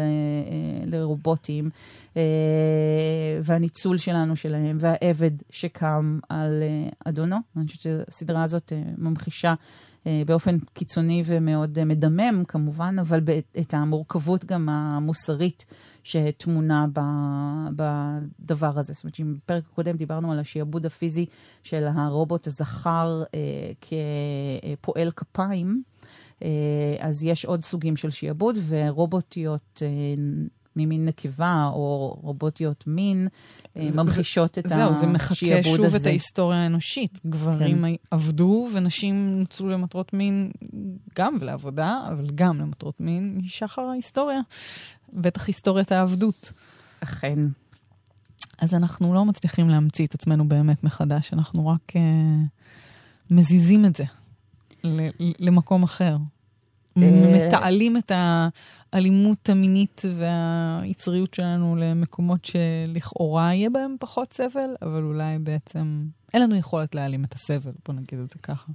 לרובוטים, 0.86 1.70
אה, 2.16 2.22
והניצול 3.42 3.98
שלנו 3.98 4.36
שלהם, 4.36 4.78
והעבד 4.80 5.30
שקם 5.50 6.18
על 6.28 6.62
אה, 6.62 6.88
אדונו. 7.04 7.36
אני 7.56 7.66
חושבת 7.66 7.80
שהסדרה 7.80 8.42
הזאת 8.42 8.72
אה, 8.72 8.82
ממחישה 8.98 9.54
באופן 10.26 10.58
קיצוני 10.58 11.22
ומאוד 11.26 11.84
מדמם 11.84 12.42
כמובן, 12.48 12.96
אבל 13.00 13.20
את 13.60 13.74
המורכבות 13.74 14.44
גם 14.44 14.68
המוסרית 14.68 15.64
שטמונה 16.02 16.86
בדבר 17.76 18.78
הזה. 18.78 18.92
זאת 18.92 19.04
אומרת, 19.04 19.14
שאם 19.14 19.34
בפרק 19.34 19.64
הקודם 19.72 19.96
דיברנו 19.96 20.32
על 20.32 20.38
השיעבוד 20.38 20.86
הפיזי 20.86 21.26
של 21.62 21.86
הרובוט 21.94 22.46
הזכר 22.46 23.22
אה, 23.34 23.40
כפועל 24.80 25.10
כפיים, 25.10 25.82
אה, 26.42 26.48
אז 27.00 27.24
יש 27.24 27.44
עוד 27.44 27.64
סוגים 27.64 27.96
של 27.96 28.10
שיעבוד, 28.10 28.58
ורובוטיות 28.66 29.82
אה, 29.82 29.88
ממין 30.76 31.04
נקבה 31.04 31.70
או 31.72 32.18
רובוטיות 32.22 32.84
מין 32.86 33.28
זה, 33.88 34.02
ממחישות 34.02 34.58
את 34.58 34.66
השיעבוד 34.66 34.86
הזה. 34.86 35.00
זהו, 35.00 35.08
זה 35.08 35.14
מחכה 35.14 35.62
שוב 35.76 35.84
הזה. 35.84 35.96
את 35.96 36.06
ההיסטוריה 36.06 36.58
האנושית. 36.58 37.20
גברים 37.26 37.82
כן. 37.82 37.94
עבדו 38.10 38.68
ונשים 38.74 39.38
נוצלו 39.40 39.68
למטרות 39.68 40.12
מין 40.12 40.50
גם 41.18 41.38
לעבודה, 41.42 42.00
אבל 42.08 42.30
גם 42.34 42.58
למטרות 42.58 43.00
מין 43.00 43.40
משחר 43.44 43.82
ההיסטוריה. 43.82 44.40
בטח 45.12 45.46
היסטוריית 45.46 45.92
העבדות. 45.92 46.52
אכן. 47.00 47.38
אז 48.58 48.74
אנחנו 48.74 49.14
לא 49.14 49.24
מצליחים 49.24 49.68
להמציא 49.68 50.06
את 50.06 50.14
עצמנו 50.14 50.48
באמת 50.48 50.84
מחדש, 50.84 51.32
אנחנו 51.32 51.68
רק 51.68 51.92
uh, 51.92 51.98
מזיזים 53.30 53.84
את 53.84 53.96
זה 53.96 54.04
למקום 55.38 55.82
אחר. 55.82 56.16
אה, 57.02 57.46
מתעלים 57.46 57.96
את 57.96 58.12
האלימות 58.92 59.48
המינית 59.48 60.02
והיצריות 60.14 61.34
שלנו 61.34 61.76
למקומות 61.76 62.44
שלכאורה 62.44 63.54
יהיה 63.54 63.70
בהם 63.70 63.96
פחות 64.00 64.32
סבל, 64.32 64.76
אבל 64.82 65.02
אולי 65.02 65.38
בעצם 65.38 66.06
אין 66.34 66.42
לנו 66.42 66.56
יכולת 66.56 66.94
להעלים 66.94 67.24
את 67.24 67.34
הסבל, 67.34 67.72
בוא 67.86 67.94
נגיד 67.94 68.18
את 68.18 68.30
זה 68.30 68.38
ככה. 68.42 68.72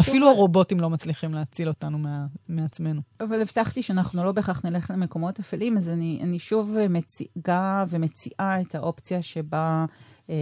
אפילו 0.00 0.30
הרובוטים 0.30 0.80
לא 0.80 0.90
מצליחים 0.90 1.34
להציל 1.34 1.68
אותנו 1.68 1.98
מה, 1.98 2.26
מעצמנו. 2.48 3.00
אבל 3.20 3.40
הבטחתי 3.40 3.82
שאנחנו 3.82 4.24
לא 4.24 4.32
בהכרח 4.32 4.64
נלך 4.64 4.90
למקומות 4.90 5.38
אפלים, 5.38 5.76
אז 5.76 5.88
אני, 5.88 6.18
אני 6.22 6.38
שוב 6.38 6.76
מציגה 6.90 7.84
ומציעה 7.88 8.60
את 8.60 8.74
האופציה 8.74 9.22
שבה 9.22 9.84
אה, 10.30 10.34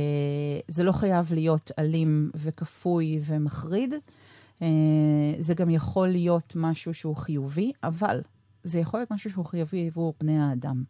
זה 0.69 0.83
לא 0.83 0.93
חייב 0.93 1.33
להיות 1.33 1.71
אלים 1.79 2.31
וכפוי 2.35 3.21
ומחריד. 3.27 3.95
אה, 4.63 4.69
זה 5.39 5.55
גם 5.55 5.71
יכול 5.71 6.09
להיות 6.09 6.53
משהו 6.57 6.95
שהוא 6.95 7.17
חיובי, 7.17 7.73
אבל 7.83 8.21
זה 8.63 8.79
יכול 8.79 9.01
להיות 9.01 9.11
משהו 9.11 9.31
שהוא 9.31 9.45
חיובי 9.45 9.87
עבור 9.87 10.15
בני 10.21 10.39
האדם. 10.39 10.85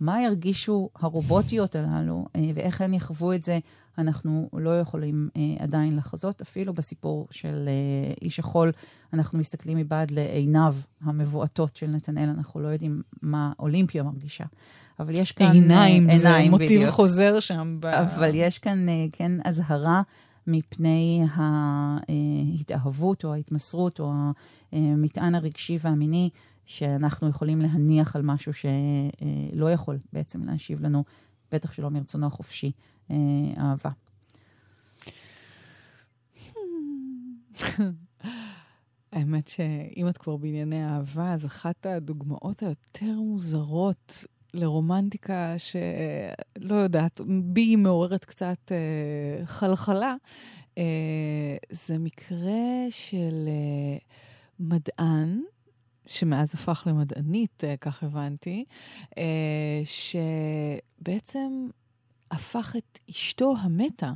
מה 0.00 0.22
ירגישו 0.22 0.90
הרובוטיות 1.00 1.76
הללו 1.76 2.26
אה, 2.36 2.50
ואיך 2.54 2.80
הן 2.80 2.94
יחוו 2.94 3.32
את 3.32 3.42
זה, 3.42 3.58
אנחנו 3.98 4.48
לא 4.52 4.80
יכולים 4.80 5.28
אה, 5.36 5.42
עדיין 5.64 5.96
לחזות. 5.96 6.40
אפילו 6.40 6.72
בסיפור 6.72 7.26
של 7.30 7.68
איש 8.22 8.38
החול, 8.38 8.72
אנחנו 9.12 9.38
מסתכלים 9.38 9.78
מבעד 9.78 10.10
לעיניו 10.10 10.74
המבועטות 11.02 11.76
של 11.76 11.86
נתנאל, 11.86 12.28
אנחנו 12.28 12.60
לא 12.60 12.68
יודעים 12.68 13.02
מה 13.22 13.52
אולימפיה 13.58 14.02
מרגישה. 14.02 14.44
אבל 15.00 15.14
יש 15.18 15.32
כאן... 15.32 15.52
עיניים, 15.52 16.10
עיניים 16.10 16.44
זה 16.44 16.50
מוטיב 16.50 16.66
בדיוק. 16.66 16.90
חוזר 16.90 17.40
שם. 17.40 17.76
ב... 17.80 17.86
אבל 17.86 18.30
יש 18.34 18.58
כאן, 18.58 18.86
כן, 19.12 19.32
אזהרה. 19.44 20.02
מפני 20.48 21.22
ההתאהבות 21.30 23.24
או 23.24 23.34
ההתמסרות 23.34 24.00
או 24.00 24.12
המטען 24.72 25.34
הרגשי 25.34 25.78
והמיני 25.80 26.30
שאנחנו 26.66 27.28
יכולים 27.28 27.60
להניח 27.60 28.16
על 28.16 28.22
משהו 28.22 28.52
שלא 28.52 29.72
יכול 29.72 29.98
בעצם 30.12 30.44
להשיב 30.44 30.80
לנו, 30.80 31.04
בטח 31.52 31.72
שלא 31.72 31.90
מרצונו 31.90 32.26
החופשי, 32.26 32.72
אה, 33.10 33.16
אהבה. 33.58 33.90
האמת 39.12 39.48
שאם 39.48 40.08
את 40.08 40.18
כבר 40.18 40.36
בענייני 40.36 40.86
אהבה, 40.86 41.32
אז 41.32 41.46
אחת 41.46 41.86
הדוגמאות 41.86 42.62
היותר 42.62 43.12
מוזרות 43.20 44.24
לרומנטיקה 44.58 45.54
שלא 45.58 46.74
יודעת, 46.74 47.20
בי 47.44 47.60
היא 47.60 47.78
מעוררת 47.78 48.24
קצת 48.24 48.72
אה, 48.72 49.46
חלחלה, 49.46 50.14
אה, 50.78 51.56
זה 51.70 51.98
מקרה 51.98 52.86
של 52.90 53.48
אה, 53.48 53.98
מדען 54.60 55.40
שמאז 56.06 56.54
הפך 56.54 56.82
למדענית, 56.86 57.64
אה, 57.64 57.76
כך 57.76 58.02
הבנתי, 58.02 58.64
אה, 59.18 59.82
שבעצם 59.84 61.68
הפך 62.30 62.76
את 62.78 62.98
אשתו 63.10 63.54
המתה 63.60 64.12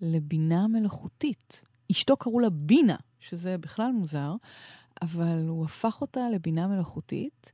לבינה 0.00 0.66
מלאכותית. 0.66 1.62
אשתו 1.92 2.16
קראו 2.16 2.40
לה 2.40 2.50
בינה, 2.50 2.96
שזה 3.20 3.58
בכלל 3.58 3.92
מוזר, 3.92 4.34
אבל 5.02 5.44
הוא 5.48 5.64
הפך 5.64 6.00
אותה 6.00 6.30
לבינה 6.30 6.66
מלאכותית. 6.66 7.52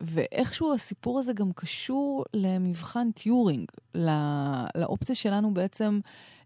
אה, 0.00 0.06
ואיכשהו 0.06 0.74
הסיפור 0.74 1.18
הזה 1.18 1.32
גם 1.32 1.52
קשור 1.52 2.24
למבחן 2.34 3.10
טיורינג, 3.10 3.68
לאופציה 4.74 5.14
שלנו 5.14 5.54
בעצם 5.54 6.00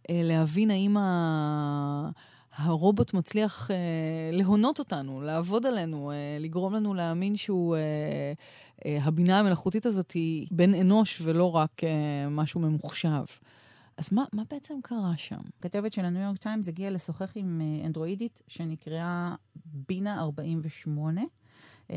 להבין 0.08 0.70
האם 0.70 0.96
ה... 0.96 2.10
הרובוט 2.56 3.14
מצליח 3.14 3.70
אה, 3.70 3.76
להונות 4.32 4.78
אותנו, 4.78 5.20
לעבוד 5.20 5.66
עלינו, 5.66 6.10
אה, 6.10 6.16
לגרום 6.40 6.74
לנו 6.74 6.94
להאמין 6.94 7.36
שהוא, 7.36 7.76
אה, 7.76 7.80
אה, 8.86 8.98
הבינה 9.02 9.38
המלאכותית 9.38 9.86
הזאת 9.86 10.10
היא 10.10 10.46
בן 10.50 10.74
אנוש 10.74 11.20
ולא 11.24 11.56
רק 11.56 11.84
אה, 11.84 12.28
משהו 12.30 12.60
ממוחשב. 12.60 13.24
אז 13.96 14.12
מה, 14.12 14.24
מה 14.32 14.42
בעצם 14.50 14.74
קרה 14.82 15.12
שם? 15.16 15.40
כתבת 15.60 15.92
של 15.92 16.04
הניו 16.04 16.22
יורק 16.22 16.38
טיימס 16.38 16.68
הגיעה 16.68 16.90
לשוחח 16.90 17.32
עם 17.34 17.60
אה, 17.60 17.86
אנדרואידית 17.86 18.42
שנקראה 18.48 19.34
בינה 19.64 20.20
48. 20.20 21.20
אה, 21.90 21.96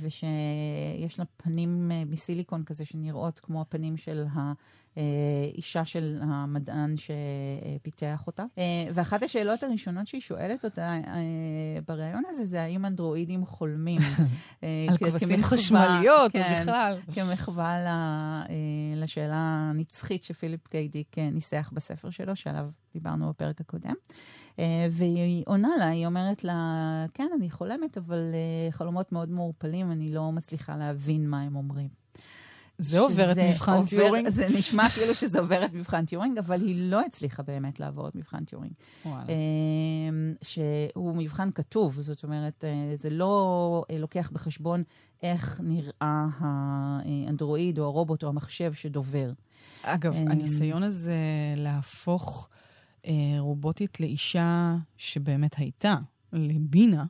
ושיש 0.00 1.18
לה 1.18 1.24
פנים 1.36 1.92
אה, 1.92 2.02
מסיליקון 2.06 2.64
כזה 2.64 2.84
שנראות 2.84 3.40
כמו 3.40 3.60
הפנים 3.60 3.96
של 3.96 4.24
האישה 4.96 5.84
של 5.84 6.20
המדען 6.22 6.94
שפיתח 6.96 8.22
אותה. 8.26 8.44
אה, 8.58 8.64
ואחת 8.94 9.22
השאלות 9.22 9.62
הראשונות 9.62 10.06
שהיא 10.06 10.20
שואלת 10.20 10.64
אותה 10.64 10.94
בריאיון 11.86 12.22
הזה 12.28 12.44
זה 12.44 12.62
האם 12.62 12.86
אנדרואידים 12.86 13.46
חולמים. 13.46 14.00
על 14.88 14.96
כבשים 14.96 15.42
חשמליות, 15.42 16.32
כן, 16.32 16.58
בכלל. 16.60 16.98
כמחווה 17.14 17.78
לשאלה 18.96 19.36
הנצחית 19.70 20.22
שפיליפ 20.22 20.66
קיי 20.68 20.93
דיק 20.93 21.18
ניסח 21.18 21.70
בספר 21.74 22.10
שלו, 22.10 22.36
שעליו 22.36 22.70
דיברנו 22.92 23.28
בפרק 23.28 23.60
הקודם. 23.60 23.94
והיא 24.90 25.44
עונה 25.46 25.76
לה, 25.78 25.88
היא 25.88 26.06
אומרת 26.06 26.44
לה, 26.44 26.54
כן, 27.14 27.28
אני 27.36 27.50
חולמת, 27.50 27.98
אבל 27.98 28.34
חלומות 28.70 29.12
מאוד 29.12 29.30
מעורפלים, 29.30 29.92
אני 29.92 30.14
לא 30.14 30.32
מצליחה 30.32 30.76
להבין 30.76 31.30
מה 31.30 31.42
הם 31.42 31.56
אומרים. 31.56 32.00
זה 32.80 32.98
עובר 32.98 33.32
את 33.32 33.38
מבחן 33.38 33.72
עובר, 33.72 33.88
טיורינג? 33.88 34.28
זה 34.28 34.48
נשמע 34.48 34.88
כאילו 34.88 35.14
שזה 35.14 35.40
עובר 35.40 35.64
את 35.64 35.72
מבחן 35.72 36.04
טיורינג, 36.04 36.38
אבל 36.38 36.60
היא 36.60 36.90
לא 36.90 37.00
הצליחה 37.00 37.42
באמת 37.42 37.80
לעבור 37.80 38.08
את 38.08 38.14
מבחן 38.14 38.44
טיורינג. 38.44 38.72
וואלה. 39.04 39.24
אמ, 39.28 40.34
שהוא 40.42 41.16
מבחן 41.16 41.50
כתוב, 41.50 42.00
זאת 42.00 42.24
אומרת, 42.24 42.64
אה, 42.64 42.92
זה 42.96 43.10
לא 43.10 43.84
אה, 43.90 43.98
לוקח 43.98 44.30
בחשבון 44.32 44.82
איך 45.22 45.60
נראה 45.64 46.26
האנדרואיד 46.38 47.78
או 47.78 47.84
הרובוט 47.84 48.22
או 48.22 48.28
המחשב 48.28 48.72
שדובר. 48.72 49.32
אגב, 49.82 50.16
הניסיון 50.16 50.82
הזה 50.82 51.16
להפוך 51.56 52.48
אה, 52.52 52.59
רובוטית 53.38 54.00
לאישה 54.00 54.76
שבאמת 54.96 55.54
הייתה, 55.58 55.96
לבינה, 56.32 57.04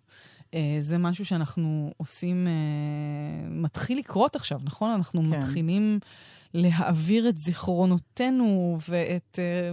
אה, 0.54 0.78
זה 0.80 0.98
משהו 0.98 1.24
שאנחנו 1.24 1.92
עושים, 1.96 2.46
אה, 2.46 3.48
מתחיל 3.48 3.98
לקרות 3.98 4.36
עכשיו, 4.36 4.60
נכון? 4.64 4.90
אנחנו 4.90 5.22
כן. 5.22 5.28
מתחילים 5.28 5.98
להעביר 6.54 7.28
את 7.28 7.38
זיכרונותינו 7.38 8.78
ואת 8.88 9.38
אה, 9.38 9.70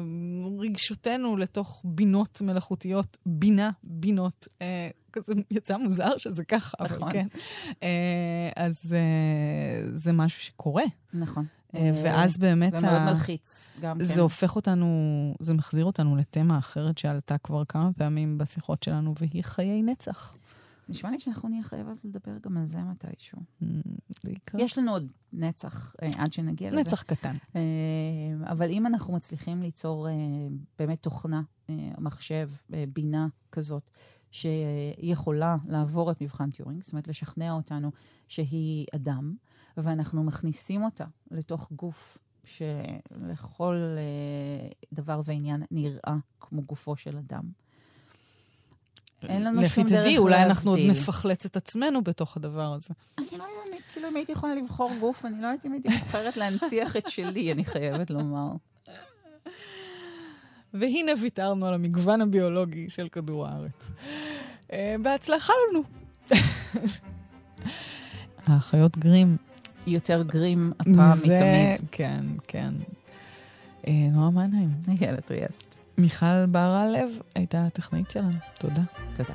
רגשותינו 0.59 1.37
לתוך 1.37 1.81
בינות 1.83 2.41
מלאכותיות, 2.41 3.17
בינה, 3.25 3.69
בינות. 3.83 4.47
כזה 5.13 5.33
יצא 5.51 5.77
מוזר 5.77 6.17
שזה 6.17 6.43
ככה, 6.45 6.77
נכון. 6.83 7.03
אבל 7.03 7.11
כן. 7.11 7.27
אז 8.55 8.95
זה 9.93 10.11
משהו 10.11 10.41
שקורה. 10.41 10.83
נכון. 11.13 11.45
ואז 11.73 12.37
באמת... 12.37 12.73
ומאוד 12.73 12.93
ה... 12.93 13.05
מלחיץ, 13.05 13.69
גם 13.81 14.03
זה 14.03 14.13
כן. 14.13 14.19
הופך 14.19 14.55
אותנו, 14.55 14.87
זה 15.39 15.53
מחזיר 15.53 15.85
אותנו 15.85 16.15
לתמה 16.15 16.57
אחרת 16.57 16.97
שעלתה 16.97 17.37
כבר 17.37 17.65
כמה 17.65 17.93
פעמים 17.97 18.37
בשיחות 18.37 18.83
שלנו, 18.83 19.13
והיא 19.19 19.43
חיי 19.43 19.81
נצח. 19.81 20.35
נשמע 20.89 21.11
לי 21.11 21.19
שאנחנו 21.19 21.49
נהיה 21.49 21.63
חייבות 21.63 22.05
לדבר 22.05 22.37
גם 22.41 22.57
על 22.57 22.65
זה 22.65 22.77
מתישהו. 22.83 23.37
בעיקר. 24.23 24.57
יש 24.61 24.77
לנו 24.77 24.91
עוד 24.91 25.13
נצח 25.33 25.95
אה, 26.01 26.09
עד 26.17 26.33
שנגיע 26.33 26.71
לזה. 26.71 26.79
נצח 26.79 27.01
קטן. 27.01 27.35
אה, 27.55 27.61
אבל 28.51 28.69
אם 28.69 28.87
אנחנו 28.87 29.13
מצליחים 29.13 29.61
ליצור 29.61 30.07
אה, 30.07 30.13
באמת 30.79 31.01
תוכנה, 31.01 31.41
מחשב, 31.97 32.49
בינה 32.93 33.27
כזאת, 33.51 33.91
שיכולה 34.37 35.55
לעבור 35.67 36.11
את 36.11 36.21
מבחן 36.21 36.49
טיורינג, 36.49 36.83
זאת 36.83 36.91
אומרת, 36.91 37.07
לשכנע 37.07 37.51
אותנו 37.51 37.91
שהיא 38.27 38.85
אדם, 38.95 39.35
ואנחנו 39.77 40.23
מכניסים 40.23 40.83
אותה 40.83 41.05
לתוך 41.31 41.71
גוף 41.71 42.17
שלכל 42.43 43.75
דבר 44.93 45.21
ועניין 45.25 45.63
נראה 45.71 46.15
כמו 46.39 46.61
גופו 46.61 46.95
של 46.95 47.17
אדם. 47.17 47.43
אין 49.23 49.43
לנו 49.43 49.55
שום 49.55 49.63
דרך 49.63 49.77
להבדיל. 49.77 49.95
לכי 49.95 50.01
תדעי, 50.01 50.17
אולי 50.17 50.43
אנחנו 50.43 50.71
עוד 50.71 50.79
נפחלץ 50.89 51.45
את 51.45 51.57
עצמנו 51.57 52.03
בתוך 52.03 52.37
הדבר 52.37 52.73
הזה. 52.73 52.93
אני 53.17 53.25
לא 53.31 53.43
יודעת, 53.65 53.81
כאילו, 53.93 54.07
אם 54.07 54.15
הייתי 54.15 54.31
יכולה 54.31 54.55
לבחור 54.55 54.91
גוף, 54.99 55.25
אני 55.25 55.41
לא 55.41 55.47
יודעת 55.47 55.65
אם 55.65 55.73
הייתי 55.73 55.89
בוחרת 55.89 56.37
להנציח 56.37 56.97
את 56.97 57.07
שלי, 57.07 57.51
אני 57.51 57.65
חייבת 57.65 58.09
לומר. 58.09 58.51
והנה 60.79 61.11
ויתרנו 61.21 61.65
על 61.65 61.73
המגוון 61.73 62.21
הביולוגי 62.21 62.89
של 62.89 63.07
כדור 63.07 63.47
הארץ. 63.47 63.91
אה, 64.73 64.95
בהצלחה 65.01 65.53
לנו. 65.69 65.83
האחיות 68.47 68.97
גרים. 68.97 69.35
יותר 69.87 70.23
גרים 70.23 70.71
הפעם 70.79 71.17
מתמיד. 71.17 71.81
כן, 71.91 72.25
כן. 72.47 72.73
אה, 73.87 74.07
נועה 74.11 74.29
מנהיים. 74.29 74.69
יאללה 75.01 75.21
טריאסט. 75.21 75.75
מיכל 75.97 76.45
בר 76.45 76.59
הלב 76.59 77.09
הייתה 77.35 77.65
הטכנאית 77.65 78.11
שלנו. 78.11 78.37
תודה. 78.59 78.81
תודה. 79.15 79.33